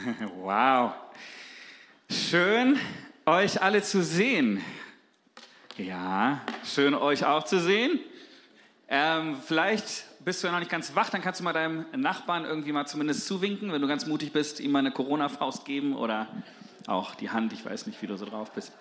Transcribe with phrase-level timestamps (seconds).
[0.36, 0.92] Wow.
[2.10, 2.78] Schön,
[3.26, 4.62] euch alle zu sehen.
[5.76, 8.00] Ja, schön, euch auch zu sehen.
[8.88, 12.44] Ähm, vielleicht bist du ja noch nicht ganz wach, dann kannst du mal deinem Nachbarn
[12.44, 16.26] irgendwie mal zumindest zuwinken, wenn du ganz mutig bist, ihm mal eine Corona-Faust geben oder
[16.86, 17.52] auch die Hand.
[17.52, 18.72] Ich weiß nicht, wie du so drauf bist.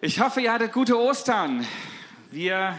[0.00, 1.66] Ich hoffe, ihr hattet gute Ostern.
[2.30, 2.76] Wir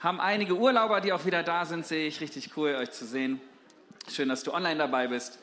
[0.00, 2.20] haben einige Urlauber, die auch wieder da sind, sehe ich.
[2.20, 3.40] Richtig cool, euch zu sehen.
[4.10, 5.38] Schön, dass du online dabei bist.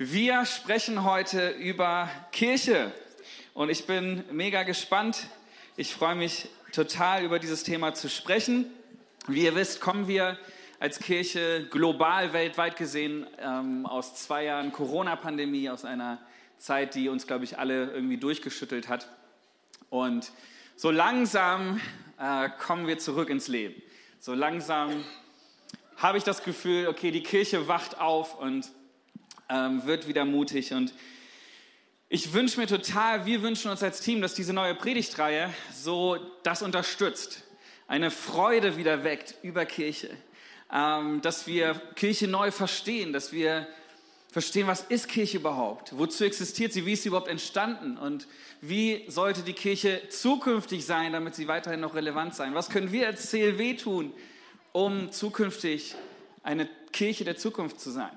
[0.00, 2.92] Wir sprechen heute über Kirche
[3.52, 5.26] und ich bin mega gespannt.
[5.76, 8.66] Ich freue mich total über dieses Thema zu sprechen.
[9.26, 10.38] Wie ihr wisst, kommen wir
[10.78, 16.20] als Kirche global, weltweit gesehen ähm, aus zwei Jahren Corona-Pandemie, aus einer
[16.58, 19.08] Zeit, die uns, glaube ich, alle irgendwie durchgeschüttelt hat.
[19.90, 20.30] Und
[20.76, 21.80] so langsam
[22.20, 23.82] äh, kommen wir zurück ins Leben.
[24.20, 25.04] So langsam
[25.96, 28.70] habe ich das Gefühl, okay, die Kirche wacht auf und
[29.48, 30.72] ähm, wird wieder mutig.
[30.72, 30.92] Und
[32.08, 36.62] ich wünsche mir total, wir wünschen uns als Team, dass diese neue Predigtreihe so das
[36.62, 37.44] unterstützt,
[37.86, 40.10] eine Freude wieder weckt über Kirche,
[40.72, 43.66] ähm, dass wir Kirche neu verstehen, dass wir
[44.30, 45.96] verstehen, was ist Kirche überhaupt?
[45.96, 46.84] Wozu existiert sie?
[46.84, 47.96] Wie ist sie überhaupt entstanden?
[47.96, 48.26] Und
[48.60, 52.54] wie sollte die Kirche zukünftig sein, damit sie weiterhin noch relevant sein?
[52.54, 54.12] Was können wir als CLW tun,
[54.72, 55.94] um zukünftig
[56.42, 58.10] eine Kirche der Zukunft zu sein?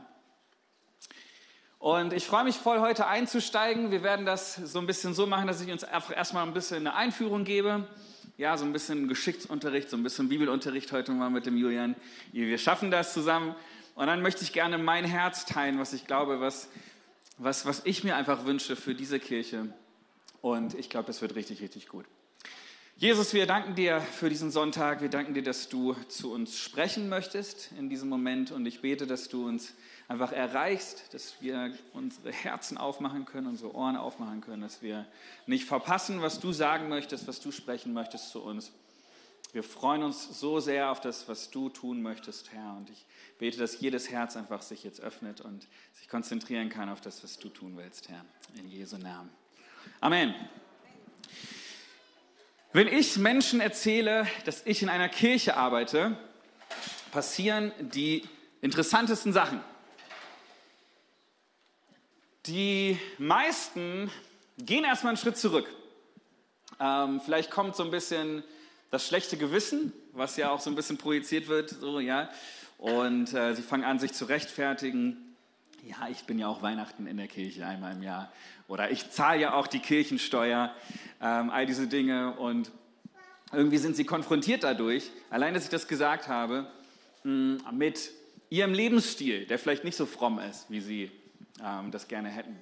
[1.81, 3.89] Und ich freue mich voll, heute einzusteigen.
[3.89, 6.85] Wir werden das so ein bisschen so machen, dass ich uns einfach erstmal ein bisschen
[6.85, 7.87] eine Einführung gebe.
[8.37, 11.95] Ja, so ein bisschen Geschichtsunterricht, so ein bisschen Bibelunterricht heute mal mit dem Julian.
[12.33, 13.55] Wir schaffen das zusammen.
[13.95, 16.69] Und dann möchte ich gerne mein Herz teilen, was ich glaube, was,
[17.39, 19.73] was, was ich mir einfach wünsche für diese Kirche.
[20.43, 22.05] Und ich glaube, es wird richtig, richtig gut.
[22.95, 25.01] Jesus, wir danken dir für diesen Sonntag.
[25.01, 28.51] Wir danken dir, dass du zu uns sprechen möchtest in diesem Moment.
[28.51, 29.73] Und ich bete, dass du uns
[30.11, 35.05] einfach erreichst, dass wir unsere Herzen aufmachen können, unsere Ohren aufmachen können, dass wir
[35.47, 38.73] nicht verpassen, was du sagen möchtest, was du sprechen möchtest zu uns.
[39.53, 42.75] Wir freuen uns so sehr auf das, was du tun möchtest, Herr.
[42.75, 43.05] Und ich
[43.37, 47.37] bete, dass jedes Herz einfach sich jetzt öffnet und sich konzentrieren kann auf das, was
[47.39, 48.25] du tun willst, Herr.
[48.55, 49.29] In Jesu Namen.
[50.01, 50.35] Amen.
[52.73, 56.17] Wenn ich Menschen erzähle, dass ich in einer Kirche arbeite,
[57.11, 58.27] passieren die
[58.61, 59.61] interessantesten Sachen.
[62.47, 64.09] Die meisten
[64.57, 65.71] gehen erstmal einen Schritt zurück.
[66.79, 68.43] Ähm, vielleicht kommt so ein bisschen
[68.89, 72.31] das schlechte Gewissen, was ja auch so ein bisschen projiziert wird, so, ja.
[72.79, 75.35] Und äh, sie fangen an, sich zu rechtfertigen.
[75.87, 78.31] Ja, ich bin ja auch Weihnachten in der Kirche einmal im Jahr.
[78.67, 80.73] Oder ich zahle ja auch die Kirchensteuer,
[81.21, 82.33] ähm, all diese Dinge.
[82.33, 82.71] Und
[83.53, 86.71] irgendwie sind sie konfrontiert dadurch, allein dass ich das gesagt habe,
[87.23, 88.09] mh, mit
[88.49, 91.11] ihrem Lebensstil, der vielleicht nicht so fromm ist, wie sie
[91.63, 92.61] ähm, das gerne hätten.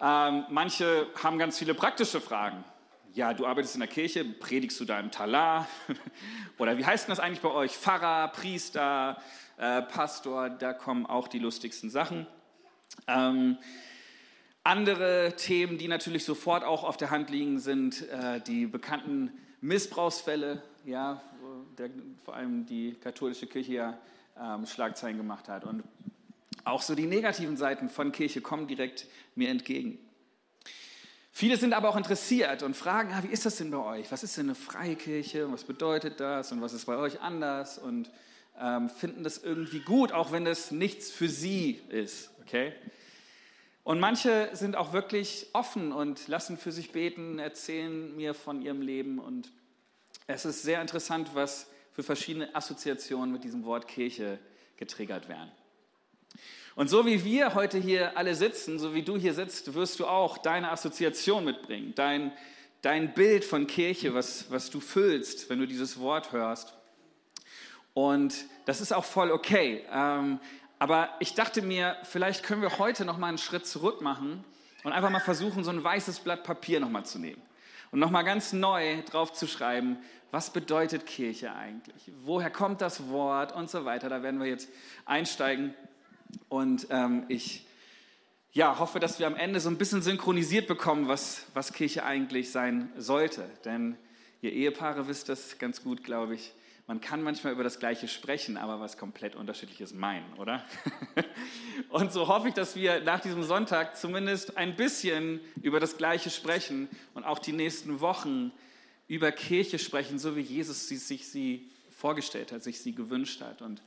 [0.00, 2.64] Ähm, manche haben ganz viele praktische Fragen
[3.14, 5.68] ja, du arbeitest in der Kirche, predigst du da im Talar?
[6.58, 7.72] Oder wie heißt denn das eigentlich bei euch?
[7.72, 9.20] Pfarrer, Priester,
[9.58, 12.26] äh, Pastor, da kommen auch die lustigsten Sachen.
[13.06, 13.58] Ähm,
[14.64, 20.62] andere Themen, die natürlich sofort auch auf der Hand liegen, sind äh, die bekannten Missbrauchsfälle,
[20.84, 21.20] ja,
[21.78, 21.90] der,
[22.24, 23.98] vor allem die katholische Kirche ja
[24.40, 25.64] ähm, Schlagzeilen gemacht hat.
[25.64, 25.82] Und
[26.64, 29.98] auch so die negativen Seiten von Kirche kommen direkt mir entgegen.
[31.34, 34.12] Viele sind aber auch interessiert und fragen, ah, wie ist das denn bei euch?
[34.12, 35.50] Was ist denn eine freie Kirche?
[35.50, 36.52] Was bedeutet das?
[36.52, 37.78] Und was ist bei euch anders?
[37.78, 38.10] Und
[38.60, 42.30] ähm, finden das irgendwie gut, auch wenn das nichts für sie ist.
[42.42, 42.74] Okay?
[43.82, 48.82] Und manche sind auch wirklich offen und lassen für sich beten, erzählen mir von ihrem
[48.82, 49.18] Leben.
[49.18, 49.50] Und
[50.26, 54.38] es ist sehr interessant, was für verschiedene Assoziationen mit diesem Wort Kirche
[54.76, 55.50] getriggert werden.
[56.74, 60.06] Und so wie wir heute hier alle sitzen, so wie du hier sitzt, wirst du
[60.06, 62.32] auch deine Assoziation mitbringen, dein,
[62.80, 66.74] dein Bild von Kirche, was, was du füllst, wenn du dieses Wort hörst.
[67.94, 68.34] Und
[68.64, 69.84] das ist auch voll okay.
[69.92, 70.40] Ähm,
[70.78, 74.42] aber ich dachte mir, vielleicht können wir heute noch mal einen Schritt zurück machen
[74.82, 77.40] und einfach mal versuchen, so ein weißes Blatt Papier noch mal zu nehmen
[77.92, 79.98] und noch mal ganz neu drauf zu schreiben,
[80.32, 82.10] was bedeutet Kirche eigentlich?
[82.24, 84.08] Woher kommt das Wort und so weiter?
[84.08, 84.70] Da werden wir jetzt
[85.04, 85.74] einsteigen.
[86.48, 87.66] Und ähm, ich
[88.52, 92.50] ja, hoffe, dass wir am Ende so ein bisschen synchronisiert bekommen, was, was Kirche eigentlich
[92.50, 93.48] sein sollte.
[93.64, 93.96] Denn
[94.42, 96.52] ihr Ehepaare wisst das ganz gut, glaube ich.
[96.86, 100.64] Man kann manchmal über das Gleiche sprechen, aber was komplett Unterschiedliches meinen, oder?
[101.88, 106.28] und so hoffe ich, dass wir nach diesem Sonntag zumindest ein bisschen über das Gleiche
[106.28, 108.52] sprechen und auch die nächsten Wochen
[109.06, 113.62] über Kirche sprechen, so wie Jesus sie, sich sie vorgestellt hat, sich sie gewünscht hat.
[113.62, 113.80] Und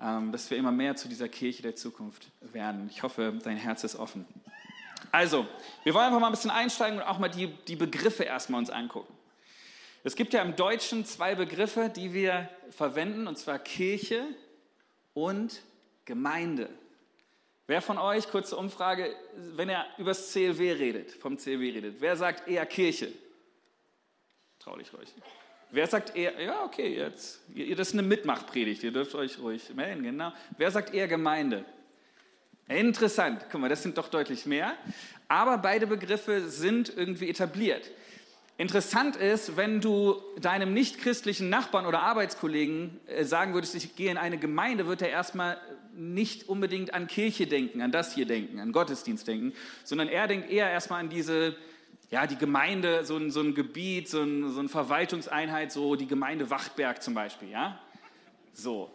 [0.00, 2.88] dass wir immer mehr zu dieser Kirche der Zukunft werden.
[2.90, 4.26] Ich hoffe, dein Herz ist offen.
[5.12, 5.46] Also,
[5.84, 8.70] wir wollen einfach mal ein bisschen einsteigen und auch mal die, die Begriffe erstmal uns
[8.70, 9.12] angucken.
[10.02, 14.24] Es gibt ja im Deutschen zwei Begriffe, die wir verwenden, und zwar Kirche
[15.12, 15.60] und
[16.06, 16.70] Gemeinde.
[17.66, 22.16] Wer von euch, kurze Umfrage, wenn er über das CLW redet, vom CLW redet, wer
[22.16, 23.12] sagt eher Kirche?
[24.58, 25.08] Trau dich ruhig.
[25.72, 27.40] Wer sagt eher, ja, okay, jetzt,
[27.76, 30.32] das ist eine Mitmachpredigt, ihr dürft euch ruhig melden, genau.
[30.56, 31.64] Wer sagt eher Gemeinde?
[32.68, 34.74] Interessant, guck mal, das sind doch deutlich mehr.
[35.28, 37.90] Aber beide Begriffe sind irgendwie etabliert.
[38.60, 44.18] Interessant ist, wenn du deinem nichtchristlichen Nachbarn oder Arbeitskollegen äh, sagen würdest, ich gehe in
[44.18, 45.58] eine Gemeinde, wird er erstmal
[45.94, 50.50] nicht unbedingt an Kirche denken, an das hier denken, an Gottesdienst denken, sondern er denkt
[50.50, 51.56] eher erstmal an diese,
[52.10, 56.08] ja, die Gemeinde, so ein, so ein Gebiet, so, ein, so eine Verwaltungseinheit, so die
[56.08, 57.80] Gemeinde Wachtberg zum Beispiel, ja?
[58.52, 58.90] So.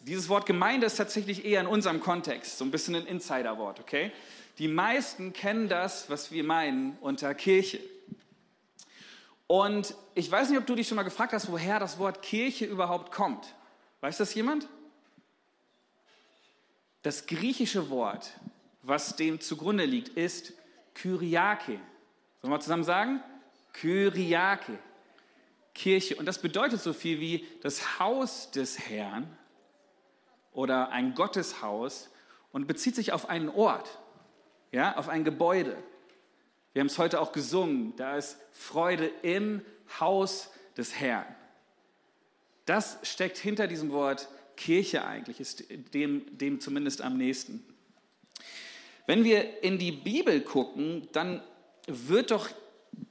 [0.00, 4.12] Dieses Wort Gemeinde ist tatsächlich eher in unserem Kontext, so ein bisschen ein Insiderwort, okay?
[4.58, 7.80] Die meisten kennen das, was wir meinen, unter Kirche.
[9.46, 12.66] Und ich weiß nicht, ob du dich schon mal gefragt hast, woher das Wort Kirche
[12.66, 13.54] überhaupt kommt.
[14.00, 14.68] Weiß das jemand?
[17.02, 18.30] Das griechische Wort,
[18.82, 20.52] was dem zugrunde liegt, ist
[20.94, 21.80] Kyriake.
[22.46, 23.20] Sollen wir zusammen sagen?
[23.72, 24.78] Kyriake.
[25.74, 26.14] Kirche.
[26.14, 29.36] Und das bedeutet so viel wie das Haus des Herrn
[30.52, 32.08] oder ein Gotteshaus
[32.52, 33.98] und bezieht sich auf einen Ort,
[34.70, 35.76] ja, auf ein Gebäude.
[36.72, 37.96] Wir haben es heute auch gesungen.
[37.96, 39.60] Da ist Freude im
[39.98, 41.26] Haus des Herrn.
[42.64, 47.66] Das steckt hinter diesem Wort Kirche eigentlich, ist dem, dem zumindest am nächsten.
[49.08, 51.42] Wenn wir in die Bibel gucken, dann
[51.86, 52.48] wird doch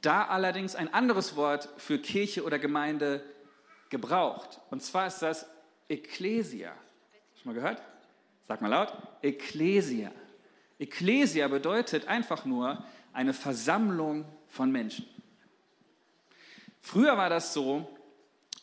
[0.02, 3.24] da allerdings ein anderes Wort für Kirche oder Gemeinde
[3.90, 4.60] gebraucht.
[4.70, 5.46] Und zwar ist das
[5.88, 6.74] Ecclesia.
[7.42, 7.82] Schon mal gehört?
[8.48, 8.94] Sag mal laut.
[9.22, 10.12] Ecclesia.
[10.80, 12.84] Ecclesia bedeutet einfach nur
[13.14, 15.06] eine Versammlung von Menschen.
[16.82, 17.88] Früher war das so,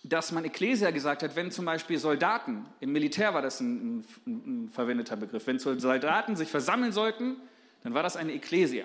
[0.05, 4.05] dass man Ecclesia gesagt hat, wenn zum Beispiel Soldaten, im Militär war das ein, ein,
[4.26, 7.37] ein, verwendeter Begriff, wenn Soldaten sich versammeln sollten,
[7.82, 8.85] dann war das eine Ecclesia.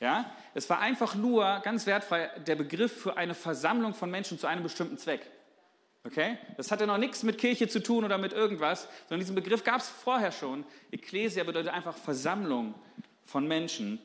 [0.00, 0.30] Ja?
[0.54, 4.62] Es war einfach nur ganz wertfrei der Begriff für eine Versammlung von Menschen zu einem
[4.62, 5.30] bestimmten Zweck.
[6.04, 6.38] Okay?
[6.56, 9.80] Das hatte noch nichts mit Kirche zu tun oder mit irgendwas, sondern diesen Begriff gab
[9.80, 10.64] es vorher schon.
[10.90, 12.74] Ecclesia bedeutet einfach Versammlung
[13.24, 13.98] von Menschen.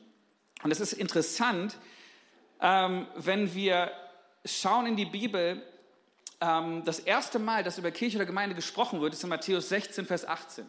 [0.62, 1.76] Und es ist interessant,
[2.60, 3.90] ähm, wenn wir
[4.44, 5.62] schauen in die Bibel,
[6.40, 10.06] ähm, das erste Mal, dass über Kirche oder Gemeinde gesprochen wird, ist in Matthäus 16,
[10.06, 10.66] Vers 18.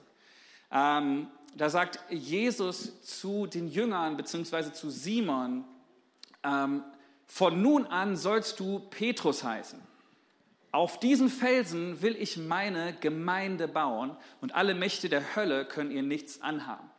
[0.71, 5.65] Ähm, da sagt Jesus zu den Jüngern beziehungsweise zu Simon,
[6.43, 6.83] ähm,
[7.27, 9.79] von nun an sollst du Petrus heißen.
[10.71, 16.03] Auf diesen Felsen will ich meine Gemeinde bauen und alle Mächte der Hölle können ihr
[16.03, 16.89] nichts anhaben.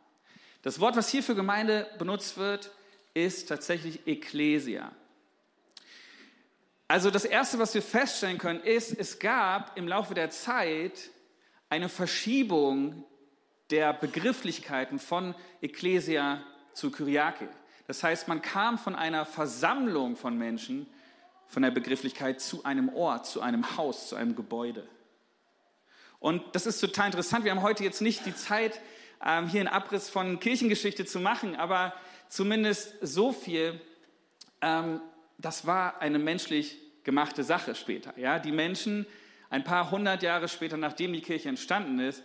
[0.61, 2.71] Das Wort, was hier für Gemeinde benutzt wird,
[3.13, 4.91] ist tatsächlich Ecclesia.
[6.87, 11.09] Also das Erste, was wir feststellen können, ist, es gab im Laufe der Zeit
[11.69, 13.03] eine Verschiebung
[13.73, 16.43] der Begrifflichkeiten von Ecclesia
[16.73, 17.49] zu Kyriake.
[17.87, 20.85] Das heißt, man kam von einer Versammlung von Menschen,
[21.47, 24.87] von der Begrifflichkeit zu einem Ort, zu einem Haus, zu einem Gebäude.
[26.19, 27.45] Und das ist total interessant.
[27.45, 28.79] Wir haben heute jetzt nicht die Zeit,
[29.25, 31.95] ähm, hier einen Abriss von Kirchengeschichte zu machen, aber
[32.29, 33.81] zumindest so viel,
[34.61, 35.01] ähm,
[35.39, 38.13] das war eine menschlich gemachte Sache später.
[38.41, 39.07] Die Menschen,
[39.49, 42.23] ein paar hundert Jahre später, nachdem die Kirche entstanden ist,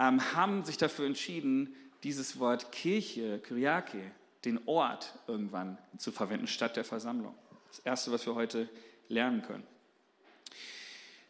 [0.00, 4.10] ähm, haben sich dafür entschieden, dieses Wort Kirche, Kyriake,
[4.46, 7.34] den Ort irgendwann zu verwenden statt der Versammlung.
[7.68, 8.68] Das Erste, was wir heute
[9.08, 9.66] lernen können.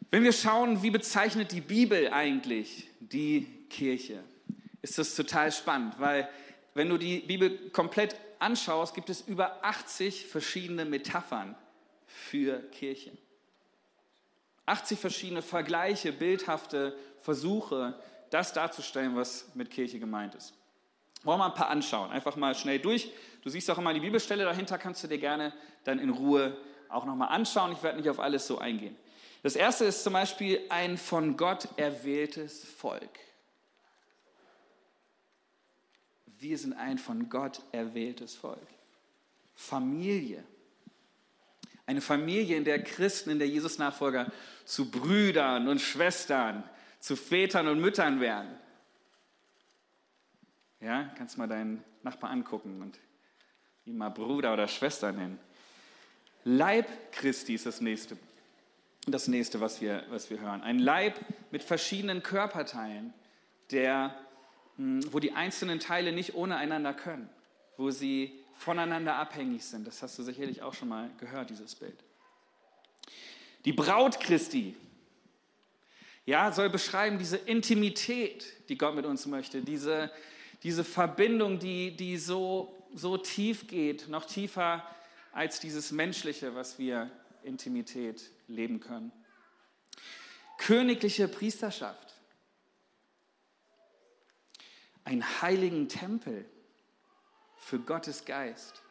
[0.09, 4.23] Wenn wir schauen, wie bezeichnet die Bibel eigentlich die Kirche,
[4.81, 6.27] ist das total spannend, weil
[6.73, 11.55] wenn du die Bibel komplett anschaust, gibt es über 80 verschiedene Metaphern
[12.07, 13.11] für Kirche.
[14.65, 17.99] 80 verschiedene Vergleiche, bildhafte Versuche,
[18.31, 20.53] das darzustellen, was mit Kirche gemeint ist.
[21.23, 22.09] Wollen wir mal ein paar anschauen.
[22.09, 23.11] Einfach mal schnell durch.
[23.43, 26.57] Du siehst auch immer die Bibelstelle dahinter, kannst du dir gerne dann in Ruhe
[26.89, 27.71] auch nochmal anschauen.
[27.73, 28.95] Ich werde nicht auf alles so eingehen.
[29.43, 33.19] Das erste ist zum Beispiel ein von Gott erwähltes Volk.
[36.39, 38.67] Wir sind ein von Gott erwähltes Volk.
[39.53, 40.43] Familie.
[41.85, 44.31] Eine Familie, in der Christen, in der Jesus-Nachfolger
[44.65, 46.63] zu Brüdern und Schwestern,
[47.01, 48.55] zu Vätern und Müttern werden.
[50.79, 52.97] Ja, kannst mal deinen Nachbar angucken und
[53.85, 55.39] ihn mal Bruder oder Schwester nennen.
[56.43, 58.17] Leib Christi ist das nächste.
[59.07, 60.61] das nächste, was wir, was wir hören.
[60.61, 63.13] Ein Leib mit verschiedenen Körperteilen,
[63.71, 64.15] der,
[64.77, 67.29] hm, wo die einzelnen Teile nicht ohne einander können,
[67.77, 69.87] wo sie voneinander abhängig sind.
[69.87, 71.97] Das hast du sicherlich auch schon mal gehört, dieses Bild.
[73.65, 74.75] Die Braut Christi,
[76.25, 80.11] ja, soll beschreiben diese Intimität, die Gott mit uns möchte, diese,
[80.63, 84.85] diese Verbindung, die, die so, so tief geht, noch tiefer
[85.31, 87.09] als dieses Menschliche, was wir
[87.43, 89.11] Intimität leben können.
[90.57, 92.13] Königliche Priesterschaft,
[95.03, 96.45] einen heiligen Tempel
[97.57, 98.83] für Gottes Geist.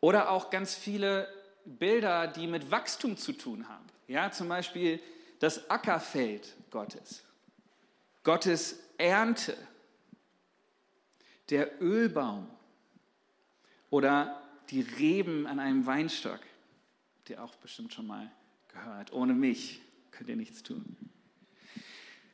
[0.00, 1.28] Oder auch ganz viele
[1.64, 3.86] Bilder, die mit Wachstum zu tun haben.
[4.06, 5.00] Ja, zum Beispiel
[5.38, 7.24] das Ackerfeld Gottes,
[8.22, 9.56] Gottes Ernte,
[11.50, 12.48] der Ölbaum
[13.90, 16.40] oder die Reben an einem Weinstock.
[17.28, 18.30] Ihr auch bestimmt schon mal
[18.68, 19.12] gehört.
[19.12, 19.80] Ohne mich
[20.10, 20.96] könnt ihr nichts tun.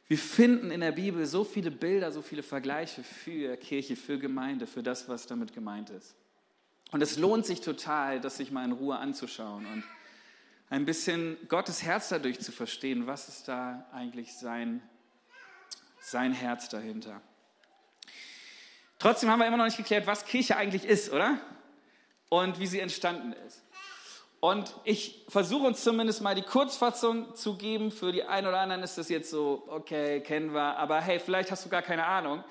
[0.08, 4.66] Wir finden in der Bibel so viele Bilder, so viele Vergleiche für Kirche, für Gemeinde,
[4.66, 6.16] für das, was damit gemeint ist.
[6.90, 9.84] Und es lohnt sich total, das sich mal in Ruhe anzuschauen und
[10.70, 14.80] ein bisschen Gottes Herz dadurch zu verstehen, was ist da eigentlich sein,
[16.00, 17.20] sein Herz dahinter.
[19.00, 21.38] Trotzdem haben wir immer noch nicht geklärt, was Kirche eigentlich ist, oder?
[22.28, 23.64] Und wie sie entstanden ist.
[24.38, 27.90] Und ich versuche uns zumindest mal die Kurzfassung zu geben.
[27.90, 31.50] Für die einen oder anderen ist das jetzt so, okay, kennen wir, aber hey, vielleicht
[31.50, 32.44] hast du gar keine Ahnung.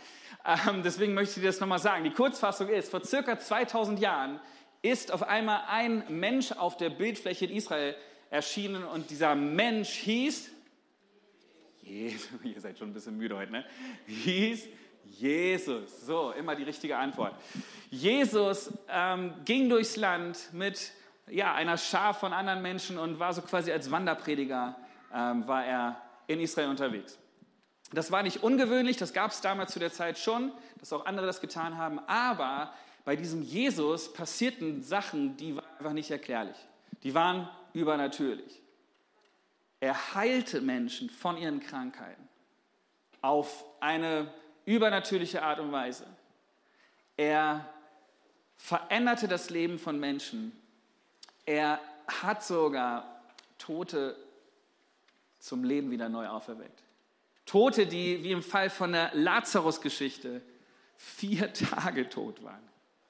[0.46, 2.04] Ähm, deswegen möchte ich dir das nochmal sagen.
[2.04, 4.40] Die Kurzfassung ist, vor circa 2000 Jahren
[4.82, 7.96] ist auf einmal ein Mensch auf der Bildfläche in Israel
[8.30, 10.52] erschienen und dieser Mensch hieß,
[11.82, 13.66] Jesus, ihr seid schon ein bisschen müde heute, ne?
[14.06, 14.68] Hieß
[15.06, 16.06] Jesus.
[16.06, 17.34] So, immer die richtige Antwort.
[17.90, 20.92] Jesus ähm, ging durchs Land mit
[21.28, 24.76] ja, einer Schar von anderen Menschen und war so quasi als Wanderprediger,
[25.14, 27.18] ähm, war er in Israel unterwegs.
[27.92, 31.26] Das war nicht ungewöhnlich, das gab es damals zu der Zeit schon, dass auch andere
[31.26, 32.72] das getan haben, aber
[33.04, 36.58] bei diesem Jesus passierten Sachen, die waren einfach nicht erklärlich.
[37.02, 38.62] Die waren übernatürlich.
[39.80, 42.28] Er heilte Menschen von ihren Krankheiten
[43.22, 44.34] auf eine
[44.66, 46.06] übernatürliche Art und Weise.
[47.18, 47.68] Er
[48.56, 50.54] veränderte das Leben von Menschen
[51.50, 53.24] er hat sogar
[53.58, 54.16] Tote
[55.40, 56.84] zum Leben wieder neu auferweckt.
[57.48, 60.44] Tote, die wie im Fall von der Lazarus-Geschichte
[60.96, 62.62] vier Tage tot waren.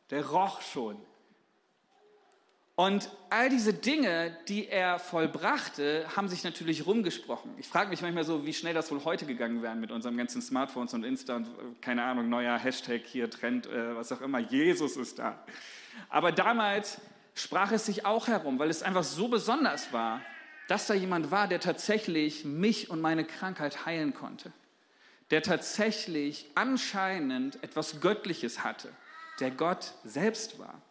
[0.10, 0.96] Der roch schon.
[2.80, 7.52] Und all diese Dinge, die er vollbrachte, haben sich natürlich rumgesprochen.
[7.58, 10.42] Ich frage mich manchmal so, wie schnell das wohl heute gegangen wäre mit unseren ganzen
[10.42, 11.50] Smartphones und Insta und äh,
[11.82, 14.40] keine Ahnung, neuer Hashtag hier, Trend, äh, was auch immer.
[14.40, 15.44] Jesus ist da.
[16.08, 17.02] Aber damals
[17.36, 20.22] sprach es sich auch herum, weil es einfach so besonders war,
[20.70, 24.54] dass da jemand war, der tatsächlich mich und meine Krankheit heilen konnte,
[25.32, 28.88] der tatsächlich anscheinend etwas Göttliches hatte,
[29.42, 30.82] der Gott selbst war.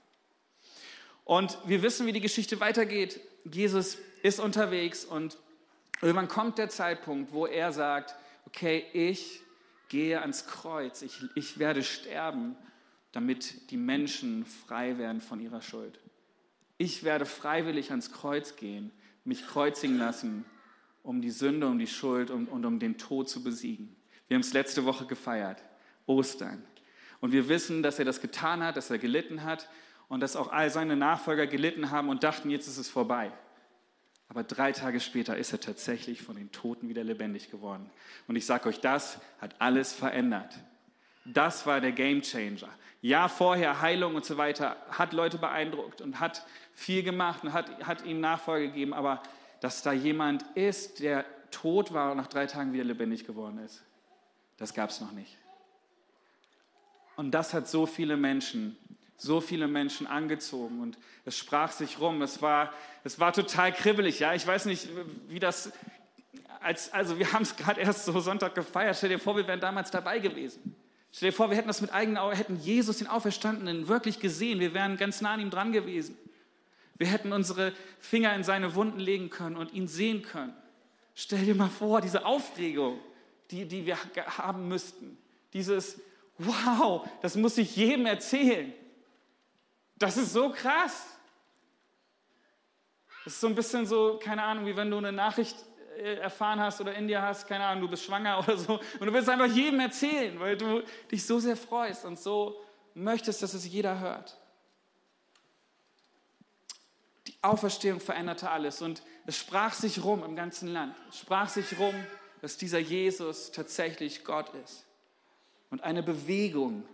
[1.29, 3.21] Und wir wissen, wie die Geschichte weitergeht.
[3.45, 5.37] Jesus ist unterwegs und
[6.01, 8.15] irgendwann kommt der Zeitpunkt, wo er sagt,
[8.47, 9.43] okay, ich
[9.91, 12.57] gehe ans Kreuz, ich, ich werde sterben,
[13.13, 16.01] damit die Menschen frei werden von ihrer Schuld.
[16.79, 18.91] Ich werde freiwillig ans Kreuz gehen,
[19.27, 20.47] mich kreuzigen lassen,
[21.03, 23.95] um die Sünde, um die Schuld und, und um den Tod zu besiegen.
[24.29, 25.63] Wir haben es letzte Woche gefeiert,
[26.07, 26.65] Ostern.
[27.21, 29.69] Und wir wissen, dass er das getan hat, dass er gelitten hat
[30.09, 33.33] und dass auch all seine Nachfolger gelitten haben und dachten, jetzt ist es vorbei.
[34.29, 37.91] Aber drei Tage später ist er tatsächlich von den Toten wieder lebendig geworden.
[38.27, 40.59] Und ich sage euch, das hat alles verändert.
[41.25, 42.69] Das war der Game Changer.
[43.01, 47.87] Ja, vorher Heilung und so weiter hat Leute beeindruckt und hat viel gemacht und hat,
[47.87, 49.23] hat ihnen Nachfolge gegeben, aber
[49.61, 53.83] dass da jemand ist, der tot war und nach drei Tagen wieder lebendig geworden ist,
[54.57, 55.39] das gab es noch nicht.
[57.17, 58.77] Und das hat so viele Menschen,
[59.19, 62.23] so viele Menschen angezogen und es sprach sich rum.
[62.23, 62.73] Es war,
[63.05, 64.21] es war total kribbelig.
[64.21, 64.89] Ja, ich weiß nicht,
[65.29, 65.73] wie das,
[66.61, 68.97] als, also wir haben es gerade erst so Sonntag gefeiert.
[68.97, 70.75] Stell dir vor, wir wären damals dabei gewesen.
[71.13, 74.61] Stell dir vor, wir hätten das mit eigenen Augen, hätten Jesus, den Auferstandenen, wirklich gesehen.
[74.61, 76.17] Wir wären ganz nah an ihm dran gewesen.
[76.97, 80.55] Wir hätten unsere Finger in seine Wunden legen können und ihn sehen können.
[81.15, 83.01] Stell dir mal vor, diese Aufregung,
[83.51, 83.99] die, die wir
[84.39, 85.19] haben müssten.
[85.53, 86.01] Dieses,
[86.39, 88.73] wow, das muss ich jedem erzählen.
[89.99, 91.07] Das ist so krass.
[93.25, 95.57] Das ist so ein bisschen so, keine Ahnung, wie wenn du eine Nachricht
[95.99, 99.07] äh, erfahren hast oder in dir hast, keine Ahnung, du bist schwanger oder so, und
[99.07, 102.63] du willst einfach jedem erzählen, weil du dich so sehr freust und so
[102.95, 104.39] möchtest, dass es jeder hört.
[107.27, 110.95] Die Auferstehung veränderte alles und es sprach sich rum im ganzen Land.
[111.11, 111.95] Es sprach sich rum,
[112.41, 114.87] dass dieser Jesus tatsächlich Gott ist.
[115.71, 116.85] Und eine Bewegung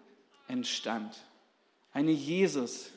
[0.48, 1.14] entstand.
[1.92, 2.93] Eine Jesus-Bewegung.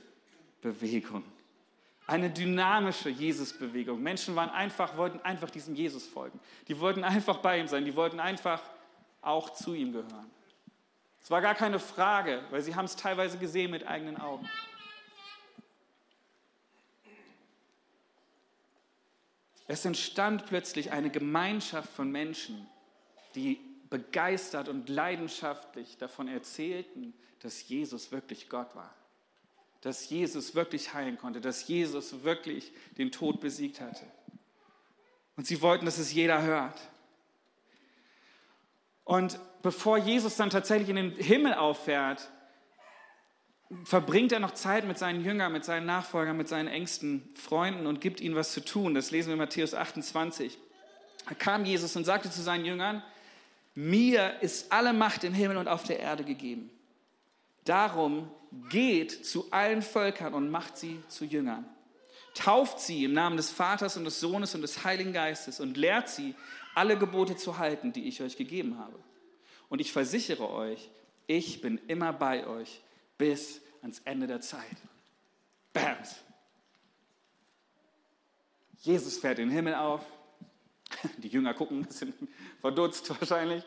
[2.06, 4.02] Eine dynamische Jesus-Bewegung.
[4.02, 6.40] Menschen waren einfach, wollten einfach diesem Jesus folgen.
[6.68, 7.84] Die wollten einfach bei ihm sein.
[7.84, 8.62] Die wollten einfach
[9.22, 10.32] auch zu ihm gehören.
[11.22, 14.48] Es war gar keine Frage, weil sie haben es teilweise gesehen mit eigenen Augen.
[19.68, 22.66] Es entstand plötzlich eine Gemeinschaft von Menschen,
[23.36, 23.60] die
[23.90, 28.96] begeistert und leidenschaftlich davon erzählten, dass Jesus wirklich Gott war,
[29.82, 34.06] dass Jesus wirklich heilen konnte, dass Jesus wirklich den Tod besiegt hatte.
[35.36, 36.80] Und sie wollten, dass es jeder hört.
[39.04, 42.30] Und bevor Jesus dann tatsächlich in den Himmel auffährt,
[43.84, 48.02] verbringt er noch Zeit mit seinen Jüngern, mit seinen Nachfolgern, mit seinen engsten Freunden und
[48.02, 48.94] gibt ihnen was zu tun.
[48.94, 50.58] Das lesen wir in Matthäus 28.
[51.28, 53.04] Da kam Jesus und sagte zu seinen Jüngern,
[53.76, 56.72] mir ist alle Macht im Himmel und auf der Erde gegeben.
[57.68, 58.32] Darum
[58.70, 61.66] geht zu allen Völkern und macht sie zu Jüngern.
[62.34, 66.08] Tauft sie im Namen des Vaters und des Sohnes und des Heiligen Geistes und lehrt
[66.08, 66.34] sie,
[66.76, 68.98] alle Gebote zu halten, die ich euch gegeben habe.
[69.68, 70.90] Und ich versichere euch,
[71.26, 72.82] ich bin immer bei euch
[73.18, 74.78] bis ans Ende der Zeit.
[75.74, 76.16] Bams.
[78.82, 80.06] Jesus fährt den Himmel auf.
[81.18, 82.14] Die Jünger gucken bisschen
[82.62, 83.64] verdutzt wahrscheinlich.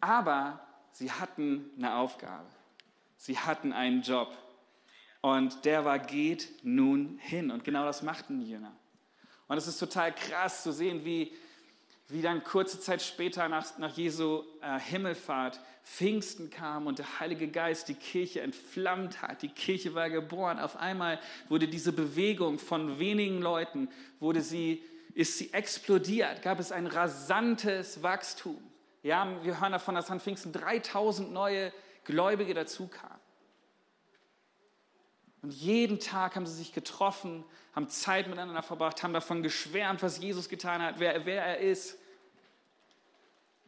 [0.00, 0.69] Aber
[1.00, 2.46] sie hatten eine Aufgabe.
[3.16, 4.36] Sie hatten einen Job.
[5.20, 7.50] Und der war, geht nun hin.
[7.50, 8.72] Und genau das machten die Jünger.
[9.48, 11.32] Und es ist total krass zu sehen, wie
[12.10, 17.48] wie dann kurze Zeit später nach, nach Jesu äh, Himmelfahrt Pfingsten kam und der Heilige
[17.48, 19.42] Geist die Kirche entflammt hat.
[19.42, 20.58] Die Kirche war geboren.
[20.58, 23.88] Auf einmal wurde diese Bewegung von wenigen Leuten,
[24.18, 24.82] wurde sie,
[25.14, 28.58] ist sie explodiert, gab es ein rasantes Wachstum.
[29.02, 31.72] Ja, wir hören davon, dass an Pfingsten 3000 neue
[32.04, 33.20] Gläubige dazu kamen.
[35.42, 37.44] Und jeden Tag haben sie sich getroffen,
[37.74, 41.96] haben Zeit miteinander verbracht, haben davon geschwärmt, was Jesus getan hat, wer, wer er ist.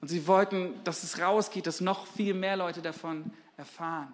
[0.03, 4.13] Und sie wollten, dass es rausgeht, dass noch viel mehr Leute davon erfahren.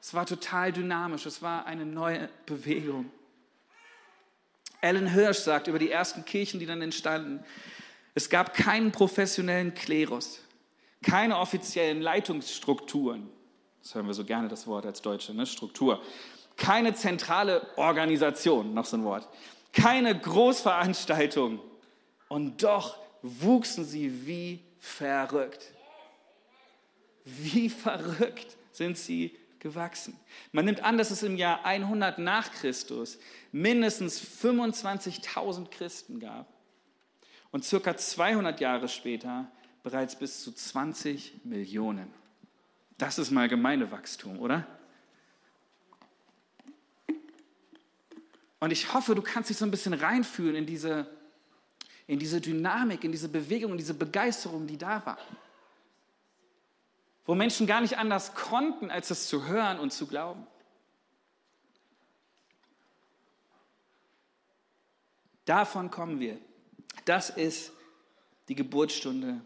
[0.00, 3.10] Es war total dynamisch, es war eine neue Bewegung.
[4.80, 7.44] Alan Hirsch sagt über die ersten Kirchen, die dann entstanden,
[8.14, 10.40] es gab keinen professionellen Klerus,
[11.02, 13.28] keine offiziellen Leitungsstrukturen.
[13.82, 15.46] Das hören wir so gerne das Wort als Deutsche, ne?
[15.46, 16.00] Struktur.
[16.56, 19.28] Keine zentrale Organisation, noch so ein Wort.
[19.72, 21.60] Keine Großveranstaltung.
[22.28, 25.72] Und doch wuchsen sie wie verrückt.
[27.24, 30.18] Wie verrückt sind sie gewachsen.
[30.52, 33.18] Man nimmt an, dass es im Jahr 100 nach Christus
[33.50, 36.53] mindestens 25.000 Christen gab
[37.54, 39.46] und circa 200 Jahre später
[39.84, 42.12] bereits bis zu 20 Millionen.
[42.98, 44.66] Das ist mal Gemeindewachstum, oder?
[48.58, 51.06] Und ich hoffe, du kannst dich so ein bisschen reinfühlen in diese
[52.08, 55.18] in diese Dynamik, in diese Bewegung, in diese Begeisterung, die da war.
[57.24, 60.44] Wo Menschen gar nicht anders konnten, als es zu hören und zu glauben.
[65.44, 66.36] Davon kommen wir.
[67.04, 67.72] Das ist
[68.48, 69.40] die Geburtsstunde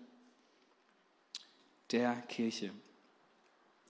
[1.91, 2.71] der Kirche.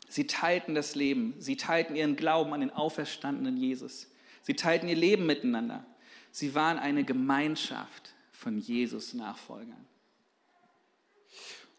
[0.09, 4.09] Sie teilten das Leben, sie teilten ihren Glauben an den auferstandenen Jesus.
[4.43, 5.85] Sie teilten ihr Leben miteinander.
[6.31, 9.87] Sie waren eine Gemeinschaft von Jesus Nachfolgern.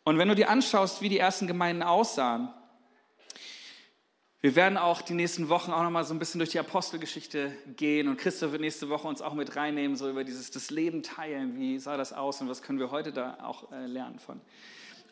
[0.04, 2.50] Und wenn du dir anschaust, wie die ersten Gemeinden aussahen,
[4.42, 7.52] wir werden auch die nächsten Wochen auch noch mal so ein bisschen durch die Apostelgeschichte
[7.76, 11.04] gehen und Christoph wird nächste Woche uns auch mit reinnehmen, so über dieses das Leben
[11.04, 14.40] teilen, wie sah das aus und was können wir heute da auch äh, lernen von.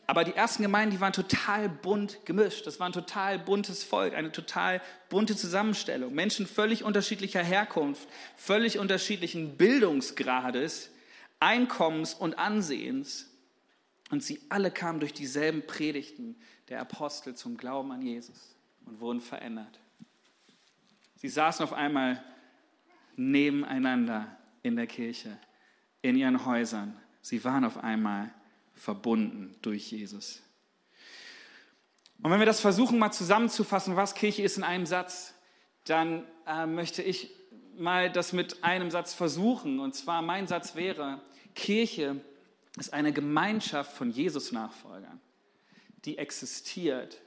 [0.09, 2.65] Aber die ersten Gemeinden, die waren total bunt gemischt.
[2.65, 6.13] Das war ein total buntes Volk, eine total bunte Zusammenstellung.
[6.13, 10.91] Menschen völlig unterschiedlicher Herkunft, völlig unterschiedlichen Bildungsgrades,
[11.41, 13.29] Einkommens und Ansehens.
[14.09, 16.37] Und sie alle kamen durch dieselben Predigten
[16.69, 18.56] der Apostel zum Glauben an Jesus
[18.87, 19.79] und wurden verändert.
[21.15, 22.23] Sie saßen auf einmal
[23.15, 25.37] nebeneinander in der Kirche,
[26.01, 26.95] in ihren Häusern.
[27.21, 28.31] Sie waren auf einmal
[28.73, 30.41] verbunden durch Jesus.
[32.21, 35.33] Und wenn wir das versuchen mal zusammenzufassen, was Kirche ist in einem Satz,
[35.85, 37.31] dann äh, möchte ich
[37.77, 39.79] mal das mit einem Satz versuchen.
[39.79, 41.21] Und zwar mein Satz wäre,
[41.55, 42.21] Kirche
[42.77, 45.19] ist eine Gemeinschaft von Jesus-Nachfolgern,
[46.05, 47.19] die existiert,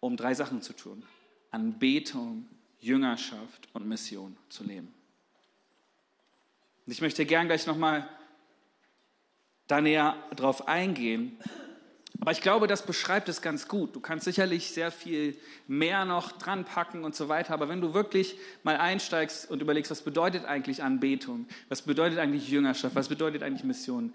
[0.00, 1.02] um drei Sachen zu tun.
[1.50, 2.46] Anbetung,
[2.80, 4.92] Jüngerschaft und Mission zu leben.
[6.86, 8.08] Und ich möchte gern gleich nochmal
[9.66, 11.38] da näher drauf eingehen.
[12.20, 13.94] Aber ich glaube, das beschreibt es ganz gut.
[13.94, 17.54] Du kannst sicherlich sehr viel mehr noch dran packen und so weiter.
[17.54, 21.46] Aber wenn du wirklich mal einsteigst und überlegst, was bedeutet eigentlich Anbetung?
[21.68, 22.96] Was bedeutet eigentlich Jüngerschaft?
[22.96, 24.12] Was bedeutet eigentlich Mission?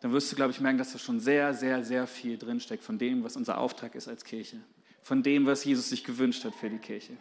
[0.00, 2.98] Dann wirst du, glaube ich, merken, dass da schon sehr, sehr, sehr viel drinsteckt von
[2.98, 4.58] dem, was unser Auftrag ist als Kirche.
[5.02, 7.16] Von dem, was Jesus sich gewünscht hat für die Kirche.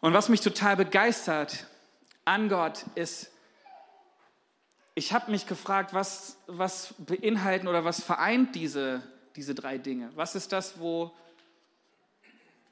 [0.00, 1.66] Und was mich total begeistert
[2.24, 3.30] an Gott ist,
[4.94, 9.02] ich habe mich gefragt, was, was beinhalten oder was vereint diese,
[9.36, 10.10] diese drei Dinge?
[10.14, 11.12] Was ist das, wo,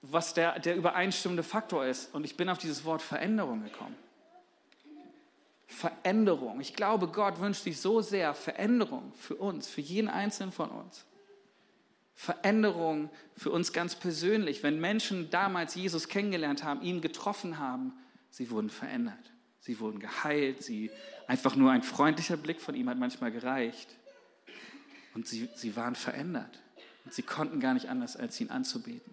[0.01, 2.15] was der, der übereinstimmende Faktor ist?
[2.15, 3.97] Und ich bin auf dieses Wort Veränderung gekommen.
[5.67, 6.61] Veränderung.
[6.61, 11.05] Ich glaube, Gott wünscht sich so sehr Veränderung für uns, für jeden Einzelnen von uns.
[12.15, 14.63] Veränderung für uns ganz persönlich.
[14.63, 17.93] Wenn Menschen damals Jesus kennengelernt haben, ihn getroffen haben,
[18.31, 19.33] sie wurden verändert.
[19.61, 20.91] Sie wurden geheilt, sie
[21.27, 23.89] einfach nur ein freundlicher Blick von ihm hat manchmal gereicht.
[25.15, 26.61] Und sie, sie waren verändert.
[27.05, 29.13] Und sie konnten gar nicht anders, als ihn anzubeten.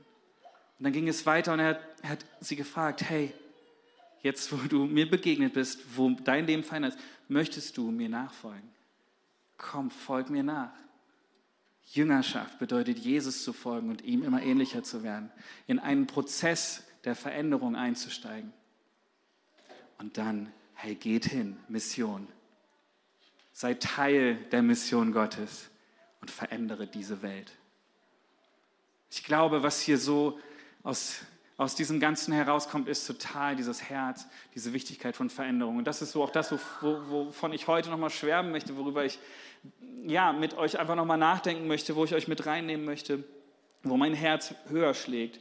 [0.77, 3.33] Und dann ging es weiter und er hat, er hat sie gefragt, hey,
[4.21, 8.69] jetzt wo du mir begegnet bist, wo dein Leben verändert ist, möchtest du mir nachfolgen?
[9.57, 10.73] Komm, folg mir nach.
[11.85, 15.31] Jüngerschaft bedeutet, Jesus zu folgen und ihm immer ähnlicher zu werden,
[15.67, 18.53] in einen Prozess der Veränderung einzusteigen.
[19.97, 22.27] Und dann, hey, geht hin, Mission.
[23.51, 25.69] Sei Teil der Mission Gottes
[26.21, 27.51] und verändere diese Welt.
[29.09, 30.39] Ich glaube, was hier so
[30.83, 31.19] aus,
[31.57, 35.77] aus diesem Ganzen herauskommt, ist total dieses Herz, diese Wichtigkeit von Veränderung.
[35.77, 39.19] Und das ist so auch das, wovon ich heute nochmal schwärmen möchte, worüber ich
[40.05, 43.23] ja, mit euch einfach nochmal nachdenken möchte, wo ich euch mit reinnehmen möchte,
[43.83, 45.39] wo mein Herz höher schlägt.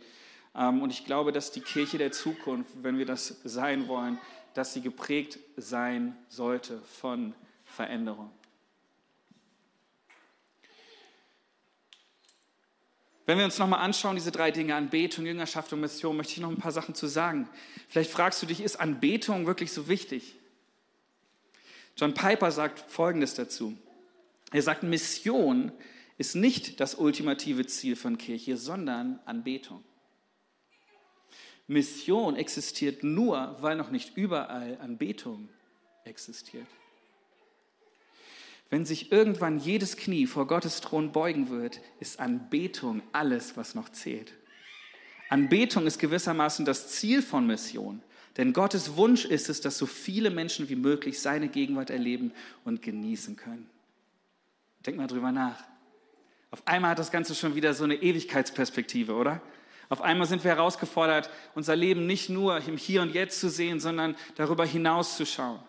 [0.54, 4.18] Ähm, und ich glaube, dass die Kirche der Zukunft, wenn wir das sein wollen,
[4.54, 8.30] dass sie geprägt sein sollte von Veränderung.
[13.26, 16.50] Wenn wir uns nochmal anschauen, diese drei Dinge, Anbetung, Jüngerschaft und Mission, möchte ich noch
[16.50, 17.48] ein paar Sachen zu sagen.
[17.88, 20.34] Vielleicht fragst du dich, ist Anbetung wirklich so wichtig?
[21.96, 23.76] John Piper sagt Folgendes dazu.
[24.52, 25.72] Er sagt, Mission
[26.18, 29.84] ist nicht das ultimative Ziel von Kirche, sondern Anbetung.
[31.66, 35.48] Mission existiert nur, weil noch nicht überall Anbetung
[36.04, 36.66] existiert.
[38.70, 43.88] Wenn sich irgendwann jedes Knie vor Gottes Thron beugen wird, ist Anbetung alles, was noch
[43.88, 44.32] zählt.
[45.28, 48.02] Anbetung ist gewissermaßen das Ziel von Mission.
[48.36, 52.32] Denn Gottes Wunsch ist es, dass so viele Menschen wie möglich seine Gegenwart erleben
[52.64, 53.68] und genießen können.
[54.86, 55.62] Denk mal drüber nach.
[56.50, 59.40] Auf einmal hat das Ganze schon wieder so eine Ewigkeitsperspektive, oder?
[59.88, 63.80] Auf einmal sind wir herausgefordert, unser Leben nicht nur im Hier und Jetzt zu sehen,
[63.80, 65.60] sondern darüber hinaus zu schauen.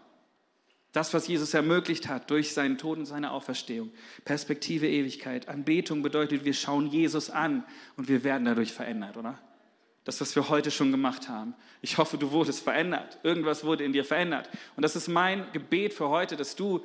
[0.91, 3.91] Das, was Jesus ermöglicht hat durch seinen Tod und seine Auferstehung.
[4.25, 5.47] Perspektive Ewigkeit.
[5.47, 7.63] Anbetung bedeutet, wir schauen Jesus an
[7.95, 9.39] und wir werden dadurch verändert, oder?
[10.03, 11.53] Das, was wir heute schon gemacht haben.
[11.81, 13.19] Ich hoffe, du wurdest verändert.
[13.23, 14.49] Irgendwas wurde in dir verändert.
[14.75, 16.83] Und das ist mein Gebet für heute, dass du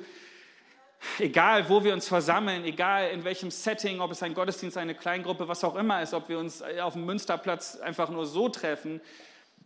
[1.19, 5.47] egal wo wir uns versammeln, egal in welchem Setting, ob es ein Gottesdienst, eine Kleingruppe,
[5.47, 9.01] was auch immer ist, ob wir uns auf dem Münsterplatz einfach nur so treffen,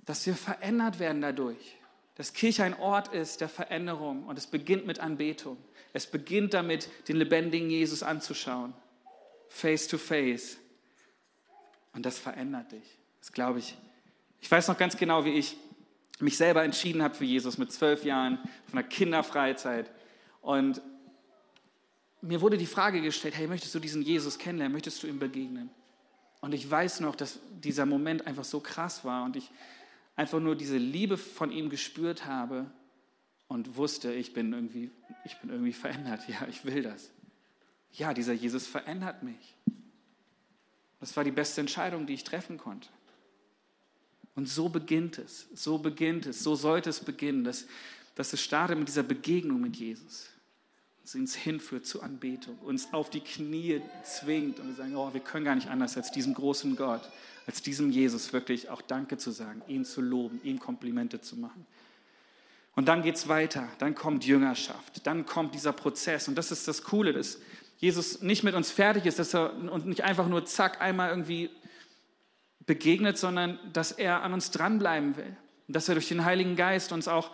[0.06, 1.78] dass wir verändert werden dadurch.
[2.16, 5.58] Dass Kirche ein Ort ist der Veränderung und es beginnt mit Anbetung.
[5.94, 8.74] Es beginnt damit, den lebendigen Jesus anzuschauen,
[9.50, 10.58] face to face.
[11.94, 12.98] Und das verändert dich.
[13.20, 13.76] Das glaube ich.
[14.40, 15.58] Ich weiß noch ganz genau, wie ich
[16.20, 19.92] mich selber entschieden habe für Jesus mit zwölf Jahren von der Kinderfreizeit.
[20.42, 20.82] Und
[22.22, 24.74] mir wurde die Frage gestellt, hey, möchtest du diesen Jesus kennenlernen?
[24.74, 25.70] Möchtest du ihm begegnen?
[26.40, 29.50] Und ich weiß noch, dass dieser Moment einfach so krass war und ich
[30.16, 32.70] einfach nur diese Liebe von ihm gespürt habe
[33.48, 34.92] und wusste, ich bin irgendwie,
[35.26, 36.28] ich bin irgendwie verändert.
[36.28, 37.10] Ja, ich will das.
[37.94, 39.56] Ja, dieser Jesus verändert mich.
[41.00, 42.88] Das war die beste Entscheidung, die ich treffen konnte.
[44.36, 47.68] Und so beginnt es, so beginnt es, so sollte es beginnen, dass,
[48.16, 50.31] dass es startet mit dieser Begegnung mit Jesus
[51.02, 55.22] uns uns hinführt zur Anbetung, uns auf die Knie zwingt und wir sagen, oh, wir
[55.22, 57.02] können gar nicht anders als diesem großen Gott,
[57.48, 61.66] als diesem Jesus wirklich auch Danke zu sagen, ihn zu loben, ihm Komplimente zu machen.
[62.76, 66.68] Und dann geht es weiter, dann kommt Jüngerschaft, dann kommt dieser Prozess und das ist
[66.68, 67.40] das Coole, dass
[67.78, 71.50] Jesus nicht mit uns fertig ist dass er, und nicht einfach nur zack einmal irgendwie
[72.66, 75.36] begegnet, sondern dass er an uns dranbleiben will
[75.68, 77.32] und dass er durch den Heiligen Geist uns auch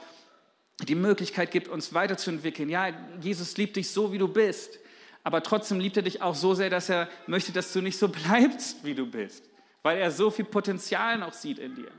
[0.86, 2.70] die Möglichkeit gibt, uns weiterzuentwickeln.
[2.70, 4.80] Ja, Jesus liebt dich so, wie du bist,
[5.24, 8.08] aber trotzdem liebt er dich auch so sehr, dass er möchte, dass du nicht so
[8.10, 9.44] bleibst, wie du bist,
[9.84, 11.92] weil er so viel Potenzial noch sieht in dir,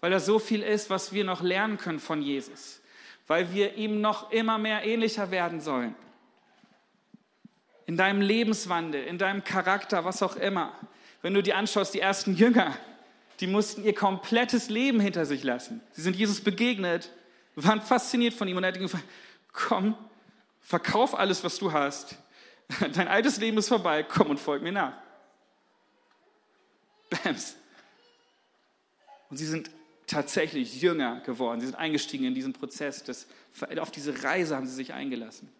[0.00, 2.80] weil er so viel ist, was wir noch lernen können von Jesus,
[3.26, 5.94] weil wir ihm noch immer mehr ähnlicher werden sollen.
[7.86, 10.74] In deinem Lebenswandel, in deinem Charakter, was auch immer.
[11.22, 12.76] Wenn du dir anschaust, die ersten Jünger,
[13.40, 15.80] die mussten ihr komplettes Leben hinter sich lassen.
[15.92, 17.10] Sie sind Jesus begegnet,
[17.64, 19.04] waren fasziniert von ihm und er hat gefragt,
[19.52, 19.96] komm,
[20.60, 22.16] verkauf alles, was du hast.
[22.94, 24.92] Dein altes Leben ist vorbei, komm und folg mir nach.
[27.10, 27.56] Bams.
[29.30, 29.70] Und sie sind
[30.06, 31.60] tatsächlich Jünger geworden.
[31.60, 33.04] Sie sind eingestiegen in diesen Prozess.
[33.04, 33.26] Das,
[33.78, 35.50] auf diese Reise haben sie sich eingelassen.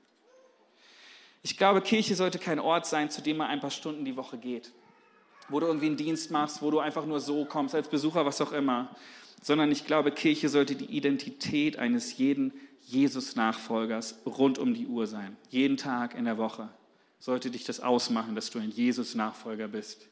[1.42, 4.38] Ich glaube, Kirche sollte kein Ort sein, zu dem man ein paar Stunden die Woche
[4.38, 4.72] geht.
[5.48, 8.40] Wo du irgendwie einen Dienst machst, wo du einfach nur so kommst, als Besucher, was
[8.40, 8.94] auch immer.
[9.42, 15.36] Sondern ich glaube, Kirche sollte die Identität eines jeden Jesus-Nachfolgers rund um die Uhr sein.
[15.50, 16.68] Jeden Tag in der Woche
[17.18, 20.08] sollte dich das ausmachen, dass du ein Jesus-Nachfolger bist.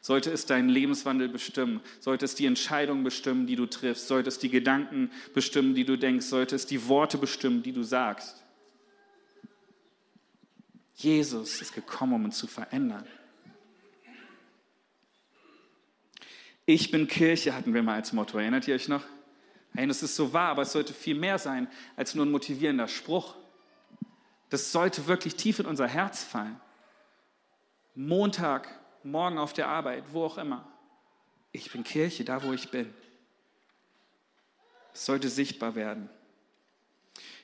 [0.00, 1.80] Sollte es deinen Lebenswandel bestimmen?
[2.00, 4.06] Sollte es die Entscheidungen bestimmen, die du triffst?
[4.08, 6.26] Sollte es die Gedanken bestimmen, die du denkst?
[6.26, 8.42] Sollte es die Worte bestimmen, die du sagst?
[10.94, 13.04] Jesus ist gekommen, um uns zu verändern.
[16.70, 18.36] Ich bin Kirche, hatten wir mal als Motto.
[18.36, 19.02] Erinnert ihr euch noch?
[19.74, 22.88] Hey, das ist so wahr, aber es sollte viel mehr sein als nur ein motivierender
[22.88, 23.36] Spruch.
[24.50, 26.60] Das sollte wirklich tief in unser Herz fallen.
[27.94, 28.68] Montag
[29.02, 30.70] morgen auf der Arbeit, wo auch immer.
[31.52, 32.92] Ich bin Kirche, da wo ich bin.
[34.92, 36.10] Es sollte sichtbar werden.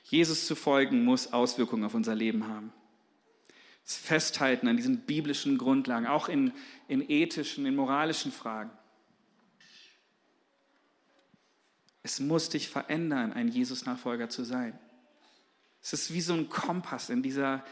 [0.03, 2.71] Jesus zu folgen muss Auswirkungen auf unser Leben haben.
[3.85, 6.53] Das Festhalten an diesen biblischen Grundlagen, auch in,
[6.87, 8.69] in ethischen, in moralischen Fragen.
[12.05, 14.77] Es muss dich verändern, ein Jesus-Nachfolger zu sein.
[15.81, 17.65] Es ist wie so ein Kompass in dieser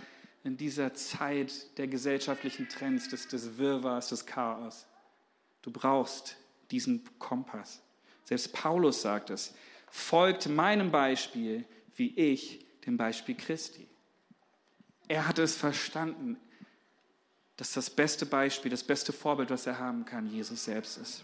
[0.44, 4.88] in dieser Zeit der gesellschaftlichen Trends, des, des Wirrwarrs, des Chaos.
[5.62, 6.36] Du brauchst
[6.72, 7.82] diesen Kompass.
[8.26, 9.54] Selbst Paulus sagt es,
[9.90, 11.64] folgt meinem Beispiel,
[11.96, 13.88] wie ich dem Beispiel Christi.
[15.08, 16.38] Er hat es verstanden,
[17.56, 21.24] dass das beste Beispiel, das beste Vorbild, was er haben kann, Jesus selbst ist.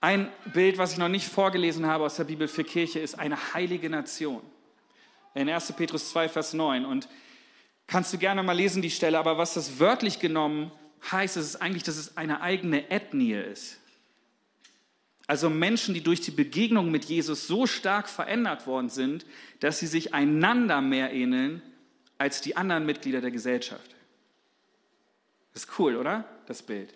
[0.00, 3.52] Ein Bild, was ich noch nicht vorgelesen habe aus der Bibel für Kirche, ist eine
[3.54, 4.42] heilige Nation
[5.34, 5.72] in 1.
[5.72, 6.84] Petrus 2, Vers 9.
[6.84, 7.08] Und
[7.86, 10.72] kannst du gerne mal lesen, die Stelle, aber was das wörtlich genommen
[11.10, 13.78] heißt, ist eigentlich, dass es eine eigene Ethnie ist.
[15.26, 19.24] Also Menschen, die durch die Begegnung mit Jesus so stark verändert worden sind,
[19.60, 21.62] dass sie sich einander mehr ähneln
[22.18, 23.94] als die anderen Mitglieder der Gesellschaft.
[25.54, 26.24] Ist cool, oder?
[26.46, 26.92] Das Bild.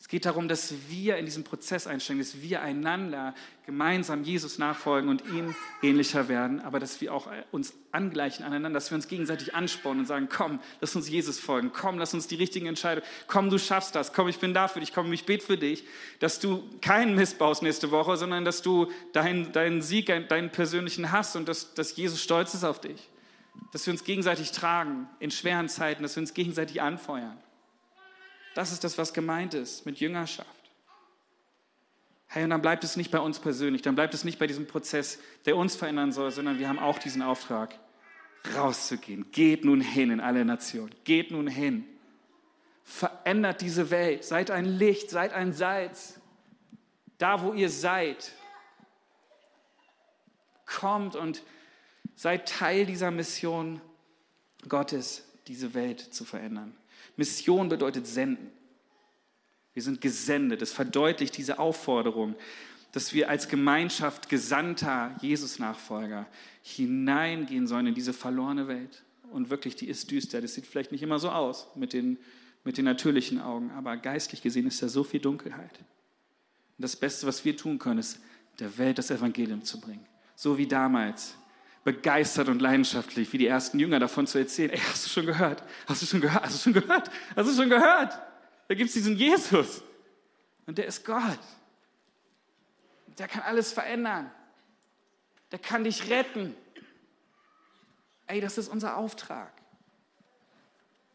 [0.00, 3.34] Es geht darum, dass wir in diesen Prozess einsteigen, dass wir einander
[3.66, 8.92] gemeinsam Jesus nachfolgen und ihm ähnlicher werden, aber dass wir auch uns angleichen aneinander, dass
[8.92, 12.36] wir uns gegenseitig anspornen und sagen, komm, lass uns Jesus folgen, komm, lass uns die
[12.36, 15.44] richtigen Entscheidungen, komm, du schaffst das, komm, ich bin da für dich, komm, ich bete
[15.44, 15.84] für dich,
[16.20, 21.10] dass du keinen Mist baust nächste Woche, sondern dass du deinen, deinen Sieg, deinen persönlichen
[21.10, 23.10] hast und dass, dass Jesus stolz ist auf dich.
[23.72, 27.36] Dass wir uns gegenseitig tragen in schweren Zeiten, dass wir uns gegenseitig anfeuern.
[28.58, 30.50] Das ist das, was gemeint ist mit Jüngerschaft.
[32.26, 34.66] Hey, und dann bleibt es nicht bei uns persönlich, dann bleibt es nicht bei diesem
[34.66, 37.78] Prozess, der uns verändern soll, sondern wir haben auch diesen Auftrag,
[38.56, 39.30] rauszugehen.
[39.30, 40.92] Geht nun hin in alle Nationen.
[41.04, 41.84] Geht nun hin.
[42.82, 44.24] Verändert diese Welt.
[44.24, 46.18] Seid ein Licht, seid ein Salz.
[47.18, 48.32] Da, wo ihr seid.
[50.66, 51.44] Kommt und
[52.16, 53.80] seid Teil dieser Mission
[54.68, 56.76] Gottes, diese Welt zu verändern.
[57.18, 58.50] Mission bedeutet senden.
[59.74, 60.62] Wir sind gesendet.
[60.62, 62.34] Es verdeutlicht diese Aufforderung,
[62.92, 66.26] dass wir als Gemeinschaft gesandter Jesus-Nachfolger
[66.62, 69.04] hineingehen sollen in diese verlorene Welt.
[69.30, 70.40] Und wirklich, die ist düster.
[70.40, 72.18] Das sieht vielleicht nicht immer so aus mit den,
[72.64, 75.78] mit den natürlichen Augen, aber geistlich gesehen ist da so viel Dunkelheit.
[75.78, 78.20] Und das Beste, was wir tun können, ist,
[78.58, 80.06] der Welt das Evangelium zu bringen.
[80.34, 81.36] So wie damals
[81.88, 84.68] begeistert und leidenschaftlich, wie die ersten Jünger davon zu erzählen.
[84.68, 85.62] Ey, hast du schon gehört?
[85.86, 86.44] Hast du schon gehört?
[86.44, 87.10] Hast du schon gehört?
[87.34, 88.20] Hast du schon gehört?
[88.68, 89.82] Da gibt es diesen Jesus.
[90.66, 91.38] Und der ist Gott.
[93.16, 94.30] Der kann alles verändern.
[95.50, 96.54] Der kann dich retten.
[98.26, 99.50] Ey, das ist unser Auftrag.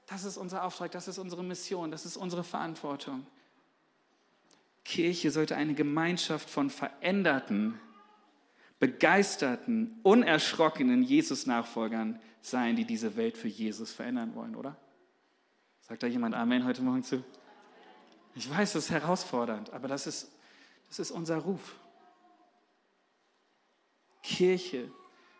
[0.08, 3.28] Das ist unser Auftrag, das ist unsere Mission, das ist unsere Verantwortung.
[4.84, 7.80] Kirche sollte eine Gemeinschaft von Veränderten
[8.84, 14.76] begeisterten, unerschrockenen Jesus-Nachfolgern sein, die diese Welt für Jesus verändern wollen, oder?
[15.80, 17.24] Sagt da jemand Amen heute Morgen zu?
[18.36, 20.30] Ich weiß, das ist herausfordernd, aber das ist,
[20.90, 21.76] das ist unser Ruf.
[24.22, 24.92] Kirche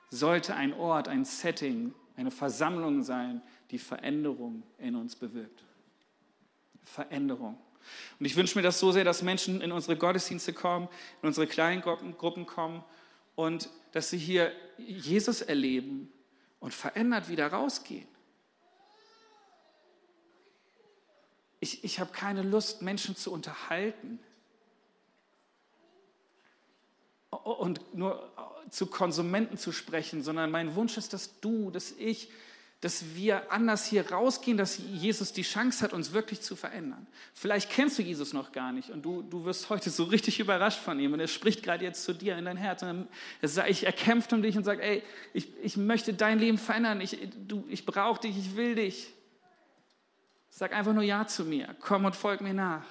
[0.10, 5.66] sollte ein Ort, ein Setting, eine Versammlung sein, die Veränderung in uns bewirkt.
[6.86, 7.58] Veränderung.
[8.22, 10.88] Und ich wünsche mir das so sehr, dass Menschen in unsere Gottesdienste kommen,
[11.22, 12.86] in unsere kleinen Gruppen kommen
[13.36, 16.12] und dass sie hier Jesus erleben
[16.60, 18.08] und verändert wieder rausgehen.
[21.60, 24.20] Ich, ich habe keine Lust, Menschen zu unterhalten
[27.30, 28.32] und nur
[28.70, 32.30] zu Konsumenten zu sprechen, sondern mein Wunsch ist, dass du, dass ich
[32.84, 37.08] dass wir anders hier rausgehen, dass Jesus die Chance hat, uns wirklich zu verändern.
[37.34, 40.80] Vielleicht kennst du Jesus noch gar nicht und du, du wirst heute so richtig überrascht
[40.80, 42.84] von ihm und er spricht gerade jetzt zu dir in dein Herz.
[42.84, 43.08] Und
[43.40, 45.02] er, er kämpft um dich und sagt, ey,
[45.34, 47.18] ich, ich möchte dein Leben verändern, ich,
[47.70, 49.14] ich brauche dich, ich will dich.
[50.50, 52.84] Sag einfach nur Ja zu mir, komm und folg mir nach.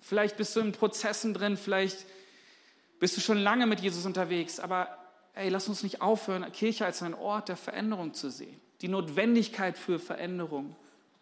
[0.00, 2.06] Vielleicht bist du in Prozessen drin, vielleicht
[2.98, 5.05] bist du schon lange mit Jesus unterwegs, aber
[5.36, 9.78] ey, lass uns nicht aufhören, Kirche als einen Ort der Veränderung zu sehen, die Notwendigkeit
[9.78, 10.74] für Veränderung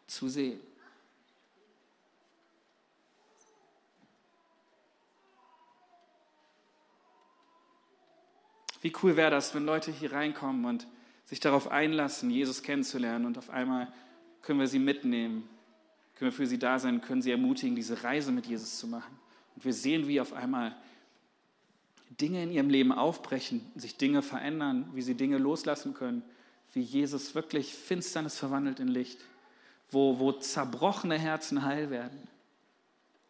[0.07, 0.61] zu sehen.
[8.81, 10.87] Wie cool wäre das, wenn Leute hier reinkommen und
[11.25, 13.93] sich darauf einlassen, Jesus kennenzulernen und auf einmal
[14.43, 15.49] können wir sie mitnehmen,
[16.15, 19.19] können wir für sie da sein, können sie ermutigen, diese Reise mit Jesus zu machen.
[19.57, 20.77] Und wir sehen, wie auf einmal
[22.21, 26.23] Dinge in ihrem Leben aufbrechen, sich Dinge verändern, wie sie Dinge loslassen können,
[26.73, 29.19] wie Jesus wirklich Finsternis verwandelt in Licht,
[29.91, 32.29] wo, wo zerbrochene Herzen heil werden.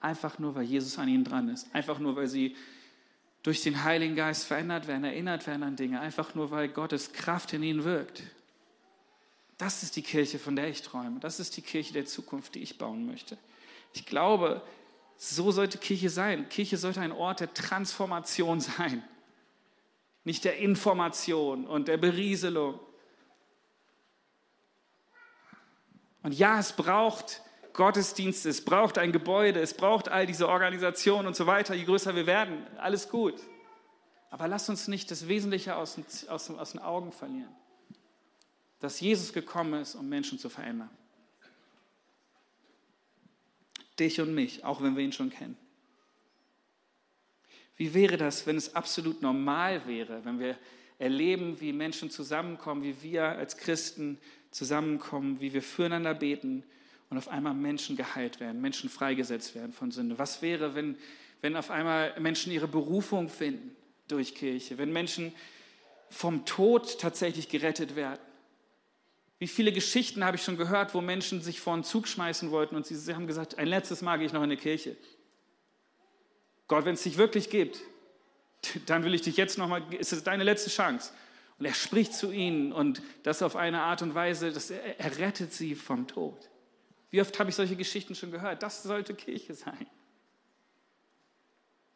[0.01, 1.75] Einfach nur, weil Jesus an ihnen dran ist.
[1.75, 2.57] Einfach nur, weil sie
[3.42, 6.01] durch den Heiligen Geist verändert werden, erinnert werden an Dinge.
[6.01, 8.23] Einfach nur, weil Gottes Kraft in ihnen wirkt.
[9.59, 11.20] Das ist die Kirche, von der ich träume.
[11.20, 13.38] Das ist die Kirche der Zukunft, die ich bauen möchte.
[13.92, 14.62] Ich glaube,
[15.16, 16.48] so sollte Kirche sein.
[16.48, 19.03] Kirche sollte ein Ort der Transformation sein,
[20.24, 22.81] nicht der Information und der Berieselung.
[26.22, 27.42] Und ja, es braucht
[27.74, 32.14] Gottesdienste, es braucht ein Gebäude, es braucht all diese Organisationen und so weiter, je größer
[32.14, 33.35] wir werden, alles gut.
[34.31, 37.55] Aber lasst uns nicht das Wesentliche aus den, aus, aus den Augen verlieren,
[38.81, 40.90] dass Jesus gekommen ist, um Menschen zu verändern
[43.99, 45.57] dich und mich, auch wenn wir ihn schon kennen.
[47.77, 50.57] Wie wäre das, wenn es absolut normal wäre, wenn wir
[50.99, 54.19] erleben, wie Menschen zusammenkommen, wie wir als Christen
[54.51, 56.63] zusammenkommen, wie wir füreinander beten
[57.11, 60.19] und auf einmal Menschen geheilt werden, Menschen freigesetzt werden von Sünde?
[60.19, 60.97] Was wäre, wenn,
[61.41, 63.75] wenn auf einmal Menschen ihre Berufung finden
[64.07, 65.33] durch Kirche, wenn Menschen
[66.11, 68.21] vom Tod tatsächlich gerettet werden?
[69.38, 72.77] Wie viele Geschichten habe ich schon gehört, wo Menschen sich vor einen Zug schmeißen wollten
[72.77, 74.97] und sie, haben gesagt, ein letztes Mal gehe ich noch in eine Kirche.
[76.68, 77.81] Gott, wenn es dich wirklich gibt,
[78.87, 81.12] dann will ich dich jetzt nochmal, ist es deine letzte Chance.
[81.59, 85.18] Und er spricht zu ihnen und das auf eine Art und Weise, dass er, er
[85.18, 86.51] rettet sie vom Tod.
[87.11, 88.62] Wie oft habe ich solche Geschichten schon gehört?
[88.62, 89.87] Das sollte Kirche sein.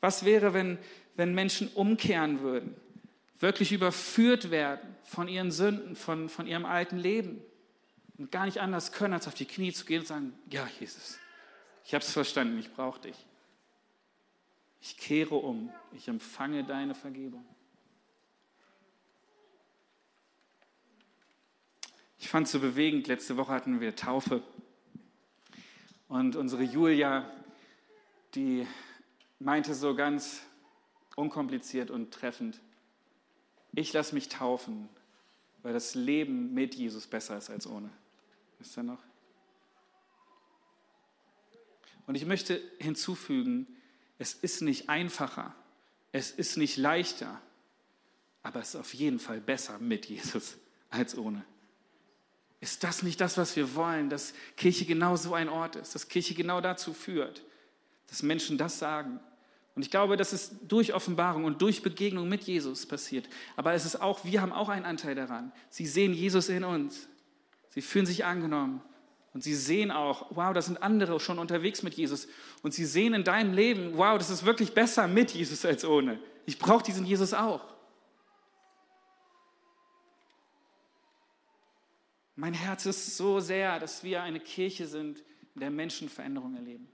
[0.01, 0.79] Was wäre, wenn,
[1.16, 2.77] wenn Menschen umkehren würden?
[3.40, 7.40] Wirklich überführt werden von ihren Sünden, von, von ihrem alten Leben
[8.16, 11.18] und gar nicht anders können, als auf die Knie zu gehen und sagen, ja Jesus,
[11.85, 13.16] ich habe es verstanden, ich brauche dich.
[14.81, 17.44] Ich kehre um, ich empfange deine Vergebung.
[22.18, 24.42] Ich fand es so bewegend, letzte Woche hatten wir Taufe
[26.09, 27.31] und unsere Julia,
[28.35, 28.66] die
[29.38, 30.42] meinte so ganz
[31.16, 32.61] unkompliziert und treffend,
[33.79, 34.88] ich lasse mich taufen,
[35.62, 37.91] weil das Leben mit Jesus besser ist als ohne.
[38.59, 39.03] Wisst ihr noch?
[42.07, 43.67] Und ich möchte hinzufügen,
[44.19, 45.55] es ist nicht einfacher,
[46.11, 47.41] es ist nicht leichter,
[48.43, 50.57] aber es ist auf jeden Fall besser mit Jesus
[50.91, 51.45] als ohne.
[52.61, 56.09] Ist das nicht das, was wir wollen, dass Kirche genau so ein Ort ist, dass
[56.09, 57.45] Kirche genau dazu führt,
[58.09, 59.21] dass Menschen das sagen?
[59.79, 63.29] Und ich glaube, das ist durch Offenbarung und durch Begegnung mit Jesus passiert.
[63.55, 65.53] Aber es ist auch, wir haben auch einen Anteil daran.
[65.71, 67.07] Sie sehen Jesus in uns.
[67.69, 68.83] Sie fühlen sich angenommen.
[69.35, 72.27] Und sie sehen auch, wow, da sind andere schon unterwegs mit Jesus.
[72.63, 76.19] Und sie sehen in deinem Leben, wow, das ist wirklich besser mit Jesus als ohne.
[76.44, 77.65] Ich brauche diesen Jesus auch.
[82.35, 85.23] Mein Herz ist so sehr, dass wir eine Kirche sind,
[85.55, 86.88] in der Menschen Veränderung erleben.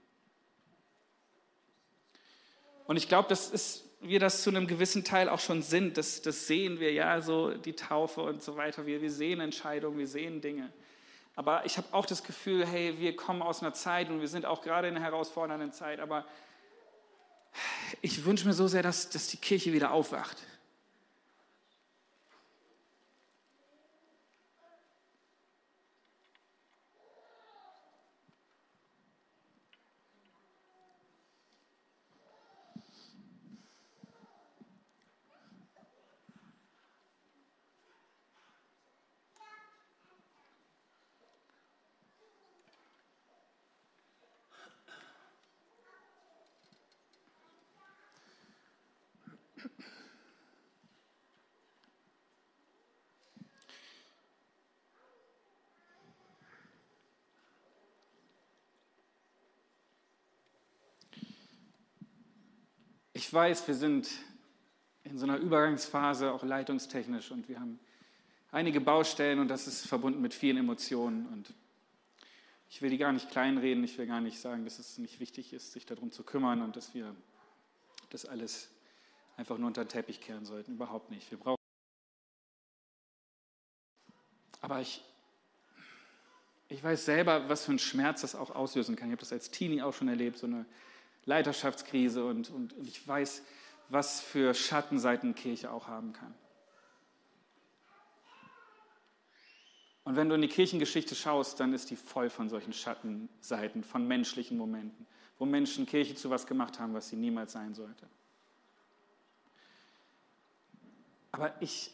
[2.87, 5.97] Und ich glaube, das ist, wir das zu einem gewissen Teil auch schon sind.
[5.97, 8.85] Das, das sehen wir ja, so die Taufe und so weiter.
[8.85, 10.71] Wir, wir sehen Entscheidungen, wir sehen Dinge.
[11.35, 14.45] Aber ich habe auch das Gefühl, hey, wir kommen aus einer Zeit und wir sind
[14.45, 15.99] auch gerade in einer herausfordernden Zeit.
[15.99, 16.25] Aber
[18.01, 20.37] ich wünsche mir so sehr, dass, dass die Kirche wieder aufwacht.
[63.17, 64.09] Ich weiß, wir sind
[65.03, 67.79] in so einer Übergangsphase, auch leitungstechnisch, und wir haben
[68.51, 71.27] einige Baustellen und das ist verbunden mit vielen Emotionen.
[71.27, 71.53] Und
[72.69, 75.53] ich will die gar nicht kleinreden, ich will gar nicht sagen, dass es nicht wichtig
[75.53, 77.13] ist, sich darum zu kümmern und dass wir
[78.09, 78.69] das alles
[79.37, 80.73] einfach nur unter den Teppich kehren sollten.
[80.73, 81.29] Überhaupt nicht.
[81.29, 81.57] Wir brauchen.
[84.61, 85.03] Aber ich,
[86.69, 89.09] ich weiß selber, was für einen Schmerz das auch auslösen kann.
[89.09, 90.65] Ich habe das als Teenie auch schon erlebt, so eine
[91.25, 93.41] Leiterschaftskrise und, und, ich weiß,
[93.89, 96.33] was für Schattenseiten Kirche auch haben kann.
[100.03, 104.07] Und wenn du in die Kirchengeschichte schaust, dann ist die voll von solchen Schattenseiten, von
[104.07, 105.07] menschlichen Momenten,
[105.39, 108.07] wo Menschen Kirche zu was gemacht haben, was sie niemals sein sollte.
[111.31, 111.91] Aber ich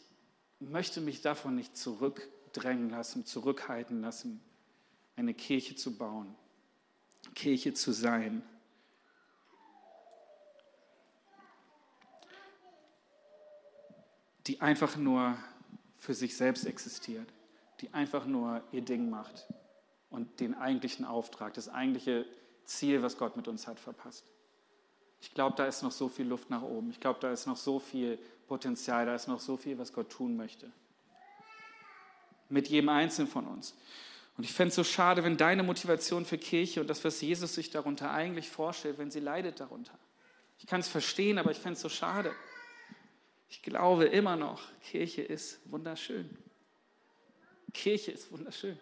[0.59, 4.41] möchte mich davon nicht zurückdrängen lassen, zurückhalten lassen,
[5.15, 6.35] eine Kirche zu bauen,
[7.33, 8.43] Kirche zu sein.
[14.47, 15.37] Die einfach nur
[15.97, 17.27] für sich selbst existiert,
[17.81, 19.47] die einfach nur ihr Ding macht
[20.09, 22.25] und den eigentlichen Auftrag, das eigentliche
[22.65, 24.25] Ziel, was Gott mit uns hat, verpasst.
[25.21, 26.89] Ich glaube, da ist noch so viel Luft nach oben.
[26.89, 28.17] Ich glaube, da ist noch so viel
[28.47, 30.71] Potenzial, da ist noch so viel, was Gott tun möchte.
[32.49, 33.75] Mit jedem Einzelnen von uns.
[34.37, 37.53] Und ich fände es so schade, wenn deine Motivation für Kirche und das, was Jesus
[37.53, 39.97] sich darunter eigentlich vorstellt, wenn sie leidet darunter.
[40.57, 42.33] Ich kann es verstehen, aber ich fände es so schade.
[43.51, 46.37] Ich glaube immer noch, Kirche ist wunderschön.
[47.73, 48.79] Kirche ist wunderschön.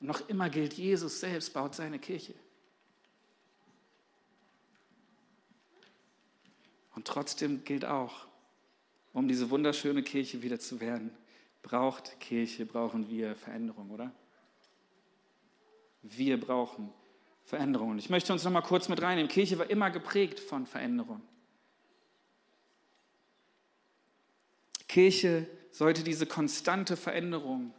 [0.00, 2.34] Und noch immer gilt, Jesus selbst baut seine Kirche.
[6.94, 8.26] Und trotzdem gilt auch,
[9.12, 11.10] um diese wunderschöne Kirche wieder zu werden,
[11.62, 14.10] braucht Kirche, brauchen wir Veränderung, oder?
[16.00, 16.90] Wir brauchen
[17.44, 17.98] Veränderung.
[17.98, 19.30] Ich möchte uns noch mal kurz mit reinnehmen.
[19.30, 21.20] Kirche war immer geprägt von Veränderung.
[24.98, 27.72] Kirche sollte diese konstante Veränderung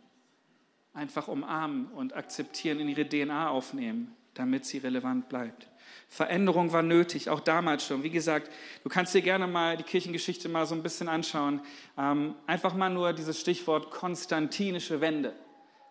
[0.93, 5.67] einfach umarmen und akzeptieren, in ihre DNA aufnehmen, damit sie relevant bleibt.
[6.07, 8.03] Veränderung war nötig, auch damals schon.
[8.03, 8.49] Wie gesagt,
[8.83, 11.59] du kannst dir gerne mal die Kirchengeschichte mal so ein bisschen anschauen.
[11.97, 15.33] Ähm, einfach mal nur dieses Stichwort konstantinische Wende.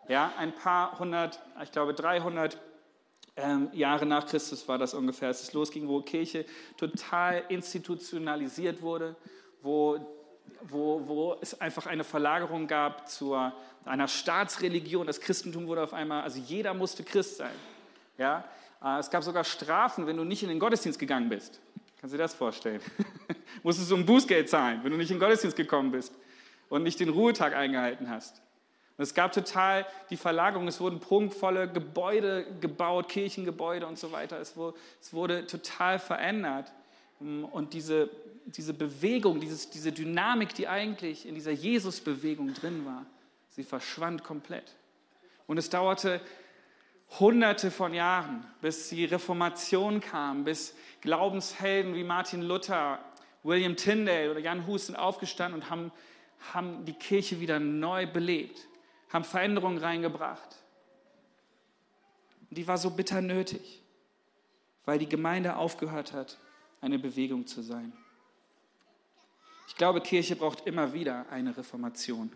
[0.09, 2.59] Ja, ein paar hundert, ich glaube 300
[3.37, 6.47] ähm, Jahre nach Christus war das ungefähr, als es losging, wo Kirche
[6.79, 9.15] total institutionalisiert wurde,
[9.61, 10.18] wo
[10.63, 13.35] wo, wo es einfach eine Verlagerung gab zu
[13.85, 15.07] einer Staatsreligion.
[15.07, 17.55] Das Christentum wurde auf einmal, also jeder musste Christ sein.
[18.17, 18.45] Ja?
[18.83, 21.61] Äh, es gab sogar Strafen, wenn du nicht in den Gottesdienst gegangen bist.
[22.01, 22.81] Kannst du dir das vorstellen?
[23.63, 26.15] Musstest du ein Bußgeld zahlen, wenn du nicht in den Gottesdienst gekommen bist
[26.69, 28.41] und nicht den Ruhetag eingehalten hast.
[28.97, 34.41] Und es gab total die Verlagerung, es wurden prunkvolle Gebäude gebaut, Kirchengebäude und so weiter.
[34.41, 36.73] Es wurde, es wurde total verändert.
[37.21, 38.11] Und diese,
[38.57, 43.05] diese Bewegung, dieses, diese Dynamik, die eigentlich in dieser Jesus-Bewegung drin war,
[43.51, 44.75] sie verschwand komplett.
[45.47, 46.21] Und es dauerte
[47.19, 52.99] hunderte von Jahren, bis die Reformation kam, bis Glaubenshelden wie Martin Luther,
[53.43, 55.93] William Tyndale oder Jan Hus sind aufgestanden und haben,
[56.53, 58.67] haben die Kirche wieder neu belebt,
[59.11, 60.57] haben Veränderungen reingebracht.
[62.51, 63.83] Und die war so bitter nötig,
[64.85, 66.39] weil die Gemeinde aufgehört hat,
[66.81, 67.93] eine Bewegung zu sein.
[69.69, 72.33] Ich glaube, Kirche braucht immer wieder eine Reformation.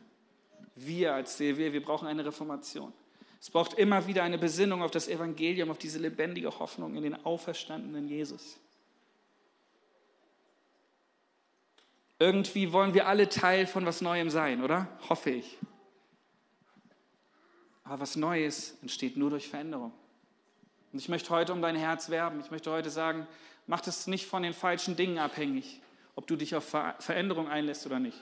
[0.76, 2.92] Wir als CW, wir brauchen eine Reformation.
[3.40, 7.24] Es braucht immer wieder eine Besinnung auf das Evangelium, auf diese lebendige Hoffnung in den
[7.24, 8.58] auferstandenen Jesus.
[12.18, 14.86] Irgendwie wollen wir alle Teil von was Neuem sein, oder?
[15.08, 15.58] Hoffe ich.
[17.82, 19.92] Aber was Neues entsteht nur durch Veränderung.
[20.92, 22.40] Und ich möchte heute um dein Herz werben.
[22.40, 23.26] Ich möchte heute sagen,
[23.66, 25.80] Mach es nicht von den falschen Dingen abhängig,
[26.14, 28.18] ob du dich auf Veränderung einlässt oder nicht.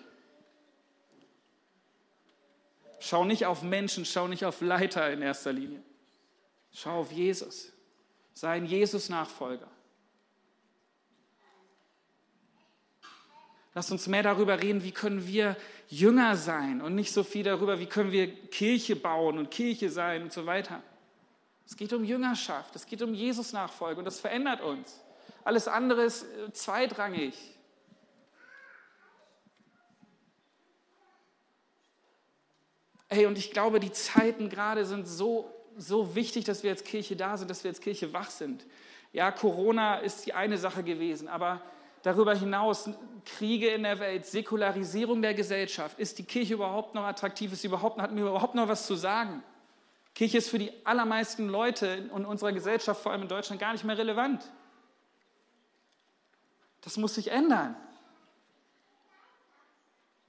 [3.01, 5.83] Schau nicht auf Menschen, schau nicht auf Leiter in erster Linie.
[6.73, 7.73] Schau auf Jesus.
[8.35, 9.69] Sei ein Jesus-Nachfolger.
[13.75, 15.57] Lass uns mehr darüber reden, wie können wir
[15.89, 20.23] Jünger sein und nicht so viel darüber, wie können wir Kirche bauen und Kirche sein
[20.23, 20.83] und so weiter.
[21.67, 25.01] Es geht um Jüngerschaft, es geht um Jesus-Nachfolge und das verändert uns.
[25.45, 27.35] Alles andere ist äh, zweitrangig.
[33.13, 37.17] Hey, und ich glaube, die Zeiten gerade sind so, so wichtig, dass wir als Kirche
[37.17, 38.65] da sind, dass wir als Kirche wach sind.
[39.13, 41.61] Ja, Corona ist die eine Sache gewesen, aber
[42.03, 42.89] darüber hinaus
[43.25, 48.01] Kriege in der Welt, Säkularisierung der Gesellschaft, ist die Kirche überhaupt noch attraktiv, ist überhaupt,
[48.01, 49.43] hat mir überhaupt noch was zu sagen?
[50.15, 53.85] Kirche ist für die allermeisten Leute in unserer Gesellschaft, vor allem in Deutschland, gar nicht
[53.85, 54.45] mehr relevant.
[56.83, 57.75] Das muss sich ändern.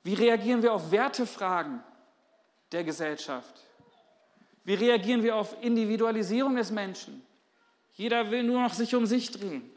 [0.04, 1.84] Wie reagieren wir auf Wertefragen
[2.72, 3.54] der Gesellschaft?
[4.64, 7.26] Wie reagieren wir auf Individualisierung des Menschen?
[7.94, 9.70] Jeder will nur noch sich um sich drehen.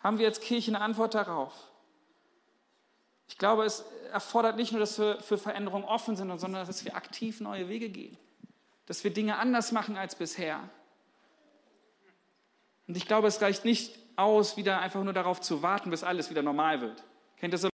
[0.00, 1.52] Haben wir als Kirche eine Antwort darauf?
[3.28, 6.96] Ich glaube, es erfordert nicht nur, dass wir für Veränderung offen sind, sondern dass wir
[6.96, 8.16] aktiv neue Wege gehen.
[8.86, 10.60] Dass wir Dinge anders machen als bisher.
[12.86, 16.30] Und ich glaube, es reicht nicht aus, wieder einfach nur darauf zu warten, bis alles
[16.30, 17.04] wieder normal wird.
[17.36, 17.68] Kennt ihr so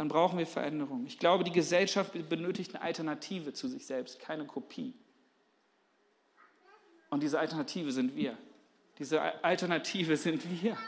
[0.00, 1.04] dann brauchen wir Veränderung.
[1.04, 4.94] Ich glaube, die Gesellschaft benötigt eine Alternative zu sich selbst, keine Kopie.
[7.10, 8.38] Und diese Alternative sind wir.
[8.98, 10.78] Diese Alternative sind wir,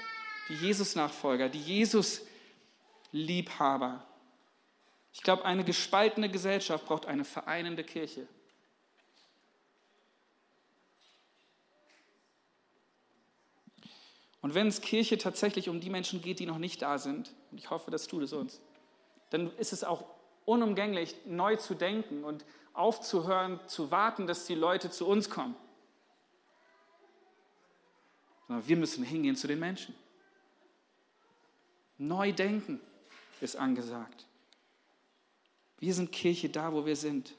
[0.48, 4.02] die Jesus-Nachfolger, die Jesus-Liebhaber.
[5.12, 8.26] Ich glaube, eine gespaltene Gesellschaft braucht eine vereinende Kirche.
[14.40, 17.58] Und wenn es Kirche tatsächlich um die Menschen geht, die noch nicht da sind, und
[17.58, 18.62] ich hoffe, das tut es uns,
[19.32, 20.04] dann ist es auch
[20.44, 25.56] unumgänglich, neu zu denken und aufzuhören, zu warten, dass die Leute zu uns kommen.
[28.46, 29.94] Sondern wir müssen hingehen zu den Menschen.
[31.98, 32.80] Neu denken
[33.40, 34.26] ist angesagt.
[35.78, 37.34] Wir sind Kirche da, wo wir sind.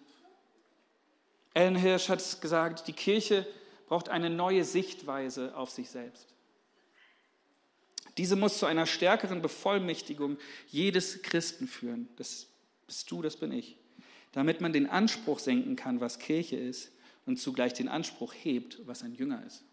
[1.54, 3.48] Ellen Hirsch hat gesagt, die Kirche
[3.88, 6.33] braucht eine neue Sichtweise auf sich selbst.
[8.18, 10.38] Diese muss zu einer stärkeren Bevollmächtigung
[10.68, 12.08] jedes Christen führen.
[12.18, 12.48] Das
[12.86, 13.78] bist du, das bin ich.
[14.32, 16.92] Damit man den Anspruch senken kann, was Kirche ist
[17.26, 19.64] und zugleich den Anspruch hebt, was ein Jünger ist.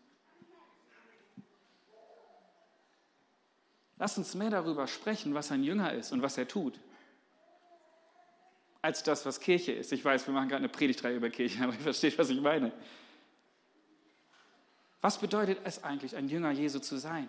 [3.98, 6.80] Lass uns mehr darüber sprechen, was ein Jünger ist und was er tut,
[8.80, 9.92] als das, was Kirche ist.
[9.92, 12.72] Ich weiß, wir machen gerade eine Predigtreihe über Kirche, aber ihr versteht, was ich meine.
[15.02, 17.28] Was bedeutet es eigentlich, ein Jünger Jesu zu sein?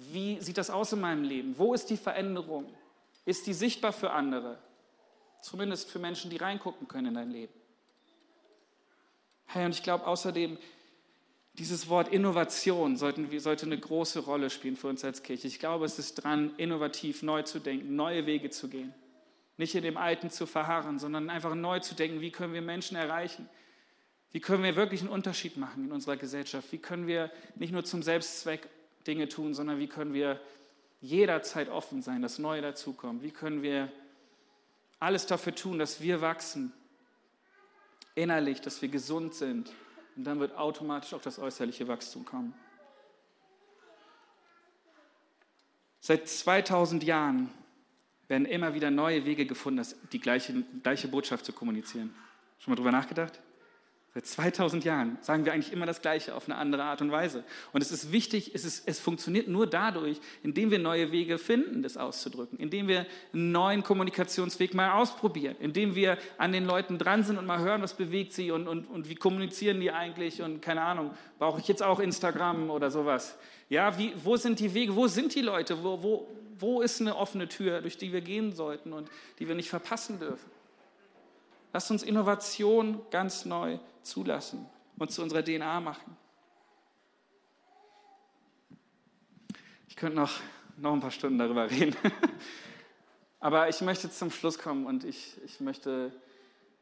[0.00, 1.58] Wie sieht das aus in meinem Leben?
[1.58, 2.72] Wo ist die Veränderung?
[3.24, 4.56] Ist die sichtbar für andere?
[5.42, 7.52] Zumindest für Menschen, die reingucken können in dein Leben.
[9.46, 10.56] Hey, und ich glaube außerdem,
[11.54, 15.48] dieses Wort Innovation sollten, sollte eine große Rolle spielen für uns als Kirche.
[15.48, 18.94] Ich glaube, es ist dran, innovativ neu zu denken, neue Wege zu gehen.
[19.56, 22.96] Nicht in dem Alten zu verharren, sondern einfach neu zu denken, wie können wir Menschen
[22.96, 23.48] erreichen?
[24.30, 26.70] Wie können wir wirklich einen Unterschied machen in unserer Gesellschaft?
[26.70, 28.68] Wie können wir nicht nur zum Selbstzweck
[29.08, 30.40] Dinge tun, sondern wie können wir
[31.00, 33.22] jederzeit offen sein, dass Neue dazukommen?
[33.22, 33.90] Wie können wir
[35.00, 36.72] alles dafür tun, dass wir wachsen,
[38.14, 39.72] innerlich, dass wir gesund sind?
[40.16, 42.54] Und dann wird automatisch auch das äußerliche Wachstum kommen.
[46.00, 47.50] Seit 2000 Jahren
[48.28, 52.14] werden immer wieder neue Wege gefunden, die gleiche, gleiche Botschaft zu kommunizieren.
[52.58, 53.40] Schon mal drüber nachgedacht?
[54.14, 57.44] Seit 2000 Jahren sagen wir eigentlich immer das Gleiche auf eine andere Art und Weise.
[57.72, 61.82] Und es ist wichtig, es, ist, es funktioniert nur dadurch, indem wir neue Wege finden,
[61.82, 67.22] das auszudrücken, indem wir einen neuen Kommunikationsweg mal ausprobieren, indem wir an den Leuten dran
[67.22, 70.62] sind und mal hören, was bewegt sie und, und, und wie kommunizieren die eigentlich und
[70.62, 73.36] keine Ahnung, brauche ich jetzt auch Instagram oder sowas.
[73.68, 76.28] Ja, wie, wo sind die Wege, wo sind die Leute, wo, wo,
[76.58, 80.18] wo ist eine offene Tür, durch die wir gehen sollten und die wir nicht verpassen
[80.18, 80.50] dürfen.
[81.74, 83.78] Lasst uns Innovation ganz neu
[84.08, 86.16] zulassen und zu unserer DNA machen.
[89.88, 90.32] Ich könnte noch,
[90.76, 91.96] noch ein paar Stunden darüber reden.
[93.40, 96.12] Aber ich möchte zum Schluss kommen und ich, ich möchte,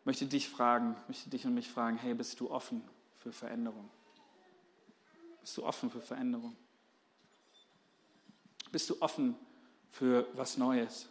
[0.04, 2.82] möchte dich fragen, möchte dich und mich fragen, hey, bist du offen
[3.18, 3.90] für Veränderung?
[5.40, 6.56] Bist du offen für Veränderung?
[8.72, 9.36] Bist du offen
[9.90, 11.08] für was Neues?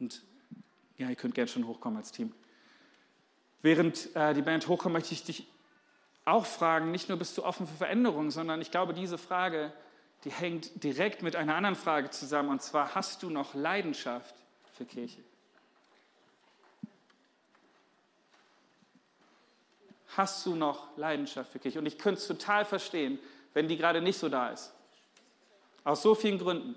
[0.00, 0.22] Und
[0.96, 2.32] ja, ihr könnt gerne schon hochkommen als Team.
[3.62, 5.46] Während äh, die Band hochkommt, möchte ich dich
[6.24, 9.72] auch fragen, nicht nur bist du offen für Veränderungen, sondern ich glaube, diese Frage,
[10.24, 14.34] die hängt direkt mit einer anderen Frage zusammen, und zwar, hast du noch Leidenschaft
[14.72, 15.22] für Kirche?
[20.16, 21.78] Hast du noch Leidenschaft für Kirche?
[21.78, 23.18] Und ich könnte es total verstehen,
[23.54, 24.72] wenn die gerade nicht so da ist.
[25.84, 26.76] Aus so vielen Gründen.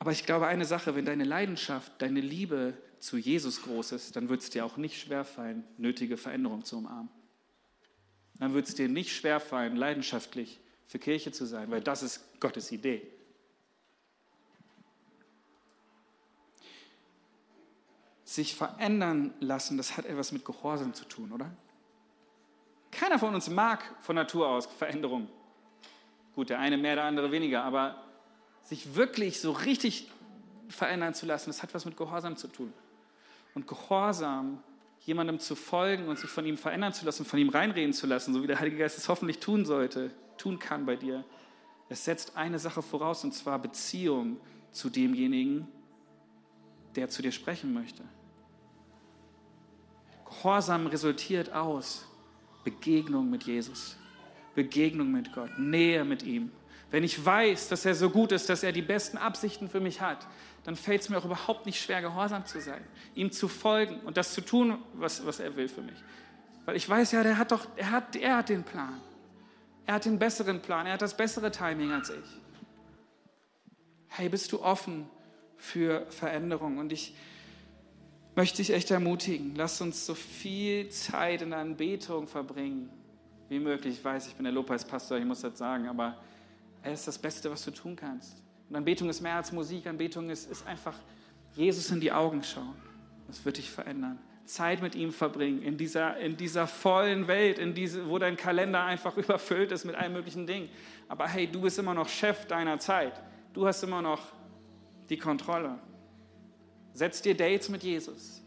[0.00, 4.30] Aber ich glaube eine Sache, wenn deine Leidenschaft, deine Liebe zu Jesus groß ist, dann
[4.30, 7.10] wird es dir auch nicht schwerfallen, nötige Veränderung zu umarmen.
[8.38, 12.72] Dann wird es dir nicht schwerfallen, leidenschaftlich für Kirche zu sein, weil das ist Gottes
[12.72, 13.06] Idee.
[18.24, 21.50] Sich verändern lassen, das hat etwas mit Gehorsam zu tun, oder?
[22.90, 25.28] Keiner von uns mag von Natur aus Veränderung.
[26.34, 28.09] Gut, der eine mehr, der andere weniger, aber
[28.64, 30.08] sich wirklich so richtig
[30.68, 32.72] verändern zu lassen, das hat was mit Gehorsam zu tun.
[33.54, 34.62] Und Gehorsam,
[35.00, 38.32] jemandem zu folgen und sich von ihm verändern zu lassen, von ihm reinreden zu lassen,
[38.34, 41.24] so wie der Heilige Geist es hoffentlich tun sollte, tun kann bei dir,
[41.88, 44.36] es setzt eine Sache voraus, und zwar Beziehung
[44.70, 45.66] zu demjenigen,
[46.94, 48.04] der zu dir sprechen möchte.
[50.24, 52.06] Gehorsam resultiert aus
[52.62, 53.96] Begegnung mit Jesus,
[54.54, 56.52] Begegnung mit Gott, Nähe mit ihm.
[56.90, 60.00] Wenn ich weiß, dass er so gut ist, dass er die besten Absichten für mich
[60.00, 60.26] hat,
[60.64, 62.82] dann fällt es mir auch überhaupt nicht schwer, gehorsam zu sein,
[63.14, 65.96] ihm zu folgen und das zu tun, was, was er will für mich.
[66.66, 69.00] Weil ich weiß ja, der hat doch, er hat, er hat den Plan.
[69.86, 72.40] Er hat den besseren Plan, er hat das bessere Timing als ich.
[74.08, 75.08] Hey, bist du offen
[75.56, 76.78] für Veränderung?
[76.78, 77.14] Und ich
[78.34, 82.90] möchte dich echt ermutigen, lass uns so viel Zeit in der Anbetung verbringen,
[83.48, 83.98] wie möglich.
[83.98, 86.18] Ich weiß, ich bin der Lobpreispastor, ich muss das sagen, aber
[86.82, 88.42] er ist das Beste, was du tun kannst.
[88.68, 90.94] Und Anbetung ist mehr als Musik, Anbetung ist, ist einfach
[91.54, 92.74] Jesus in die Augen schauen.
[93.26, 94.18] Das wird dich verändern.
[94.44, 98.82] Zeit mit ihm verbringen, in dieser, in dieser vollen Welt, in diese, wo dein Kalender
[98.84, 100.68] einfach überfüllt ist mit allen möglichen Dingen.
[101.08, 103.20] Aber hey, du bist immer noch Chef deiner Zeit.
[103.52, 104.20] Du hast immer noch
[105.08, 105.78] die Kontrolle.
[106.94, 108.42] Setz dir Dates mit Jesus.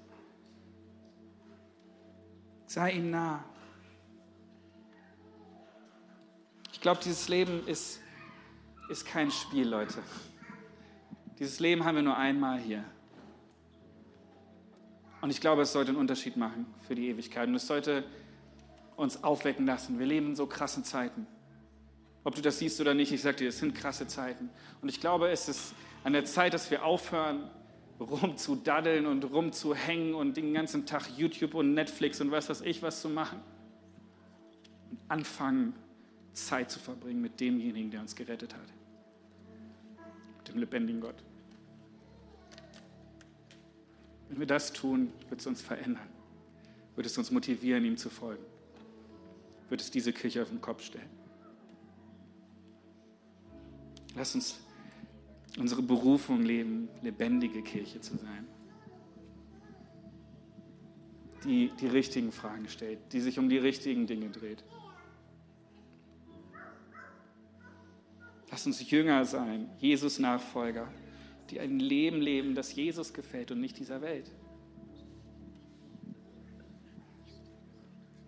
[2.65, 3.43] Sei ihm nah.
[6.71, 8.01] Ich glaube, dieses Leben ist,
[8.93, 10.03] ist kein Spiel, Leute.
[11.39, 12.83] Dieses Leben haben wir nur einmal hier.
[15.21, 17.47] Und ich glaube, es sollte einen Unterschied machen für die Ewigkeit.
[17.47, 18.03] Und es sollte
[18.95, 19.97] uns aufwecken lassen.
[19.97, 21.25] Wir leben in so krassen Zeiten.
[22.23, 24.51] Ob du das siehst oder nicht, ich sage dir, es sind krasse Zeiten.
[24.81, 25.73] Und ich glaube, es ist
[26.03, 27.49] an der Zeit, dass wir aufhören,
[27.99, 33.01] rumzudaddeln und rumzuhängen und den ganzen Tag YouTube und Netflix und was weiß ich was
[33.01, 33.39] zu machen.
[34.91, 35.73] Und anfangen,
[36.33, 38.82] Zeit zu verbringen mit demjenigen, der uns gerettet hat.
[40.47, 41.23] Dem lebendigen Gott.
[44.29, 46.09] Wenn wir das tun, wird es uns verändern.
[46.95, 48.43] Wird es uns motivieren, ihm zu folgen.
[49.69, 51.09] Wird es diese Kirche auf den Kopf stellen.
[54.15, 54.59] Lass uns
[55.57, 58.47] unsere Berufung leben, lebendige Kirche zu sein.
[61.43, 64.63] Die die richtigen Fragen stellt, die sich um die richtigen Dinge dreht.
[68.53, 70.87] Lass uns Jünger sein, Jesus-Nachfolger
[71.49, 74.31] die ein Leben leben, das Jesus gefällt und nicht dieser Welt.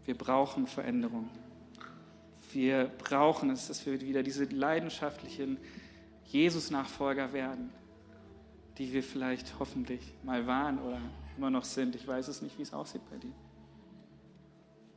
[0.03, 1.29] Wir brauchen Veränderung.
[2.51, 5.59] Wir brauchen es, dass wir wieder diese leidenschaftlichen
[6.25, 7.69] Jesus-Nachfolger werden,
[8.79, 10.99] die wir vielleicht hoffentlich mal waren oder
[11.37, 11.93] immer noch sind.
[11.93, 13.33] Ich weiß es nicht, wie es aussieht bei dir.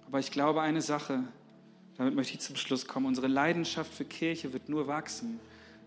[0.07, 1.25] Aber ich glaube eine Sache,
[1.99, 3.07] damit möchte ich zum Schluss kommen.
[3.07, 5.41] Unsere Leidenschaft für Kirche wird nur wachsen,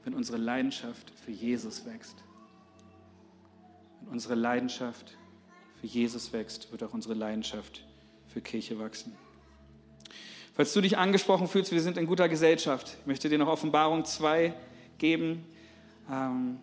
[0.04, 2.18] wenn unsere Leidenschaft für Jesus wächst.
[4.02, 5.18] Wenn unsere Leidenschaft
[5.80, 7.86] für Jesus wächst, wird auch unsere Leidenschaft
[8.28, 9.16] für Kirche wachsen.
[10.54, 12.98] Falls du dich angesprochen fühlst, wir sind in guter Gesellschaft.
[13.00, 14.54] Ich möchte dir noch Offenbarung 2
[14.98, 15.46] geben.
[16.12, 16.60] Ähm,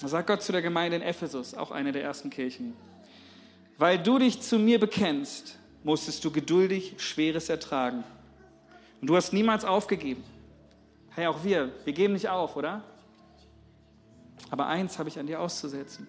[0.00, 2.74] da sagt Gott zu der Gemeinde in Ephesus, auch eine der ersten Kirchen.
[3.76, 8.04] Weil du dich zu mir bekennst, musstest du geduldig Schweres ertragen.
[9.00, 10.24] Und du hast niemals aufgegeben.
[11.10, 12.82] Hey, auch wir, wir geben nicht auf, oder?
[14.50, 16.06] Aber eins habe ich an dir auszusetzen.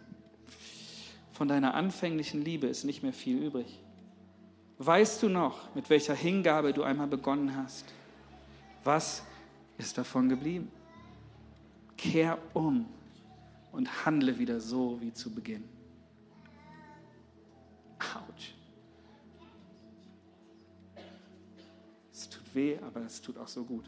[1.33, 3.79] Von deiner anfänglichen Liebe ist nicht mehr viel übrig.
[4.77, 7.85] Weißt du noch, mit welcher Hingabe du einmal begonnen hast?
[8.83, 9.23] Was
[9.77, 10.71] ist davon geblieben?
[11.97, 12.85] Kehr um
[13.71, 15.63] und handle wieder so wie zu Beginn.
[17.99, 18.53] Autsch.
[22.59, 23.85] Weh, aber es tut auch so gut.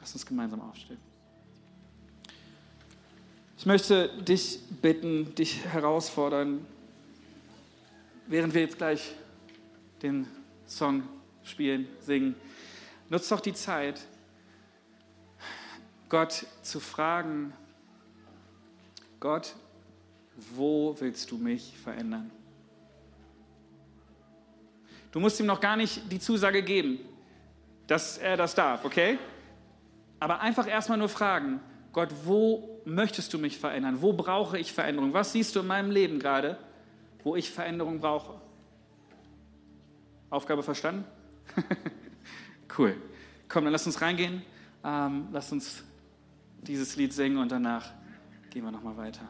[0.00, 1.00] Lass uns gemeinsam aufstehen.
[3.56, 6.64] Ich möchte dich bitten, dich herausfordern,
[8.28, 9.14] während wir jetzt gleich
[10.02, 10.28] den
[10.66, 11.02] Song
[11.42, 12.36] spielen, singen.
[13.10, 14.00] Nutzt doch die Zeit,
[16.08, 17.52] Gott zu fragen,
[19.18, 19.56] Gott,
[20.54, 22.30] wo willst du mich verändern?
[25.12, 26.98] Du musst ihm noch gar nicht die Zusage geben,
[27.86, 29.18] dass er das darf, okay?
[30.20, 31.60] Aber einfach erstmal nur fragen,
[31.92, 34.02] Gott, wo möchtest du mich verändern?
[34.02, 35.12] Wo brauche ich Veränderung?
[35.14, 36.58] Was siehst du in meinem Leben gerade,
[37.24, 38.34] wo ich Veränderung brauche?
[40.30, 41.04] Aufgabe verstanden?
[42.78, 42.96] cool.
[43.48, 44.42] Komm, dann lass uns reingehen.
[44.84, 45.82] Ähm, lass uns
[46.60, 47.90] dieses Lied singen und danach
[48.50, 49.26] gehen wir nochmal weiter.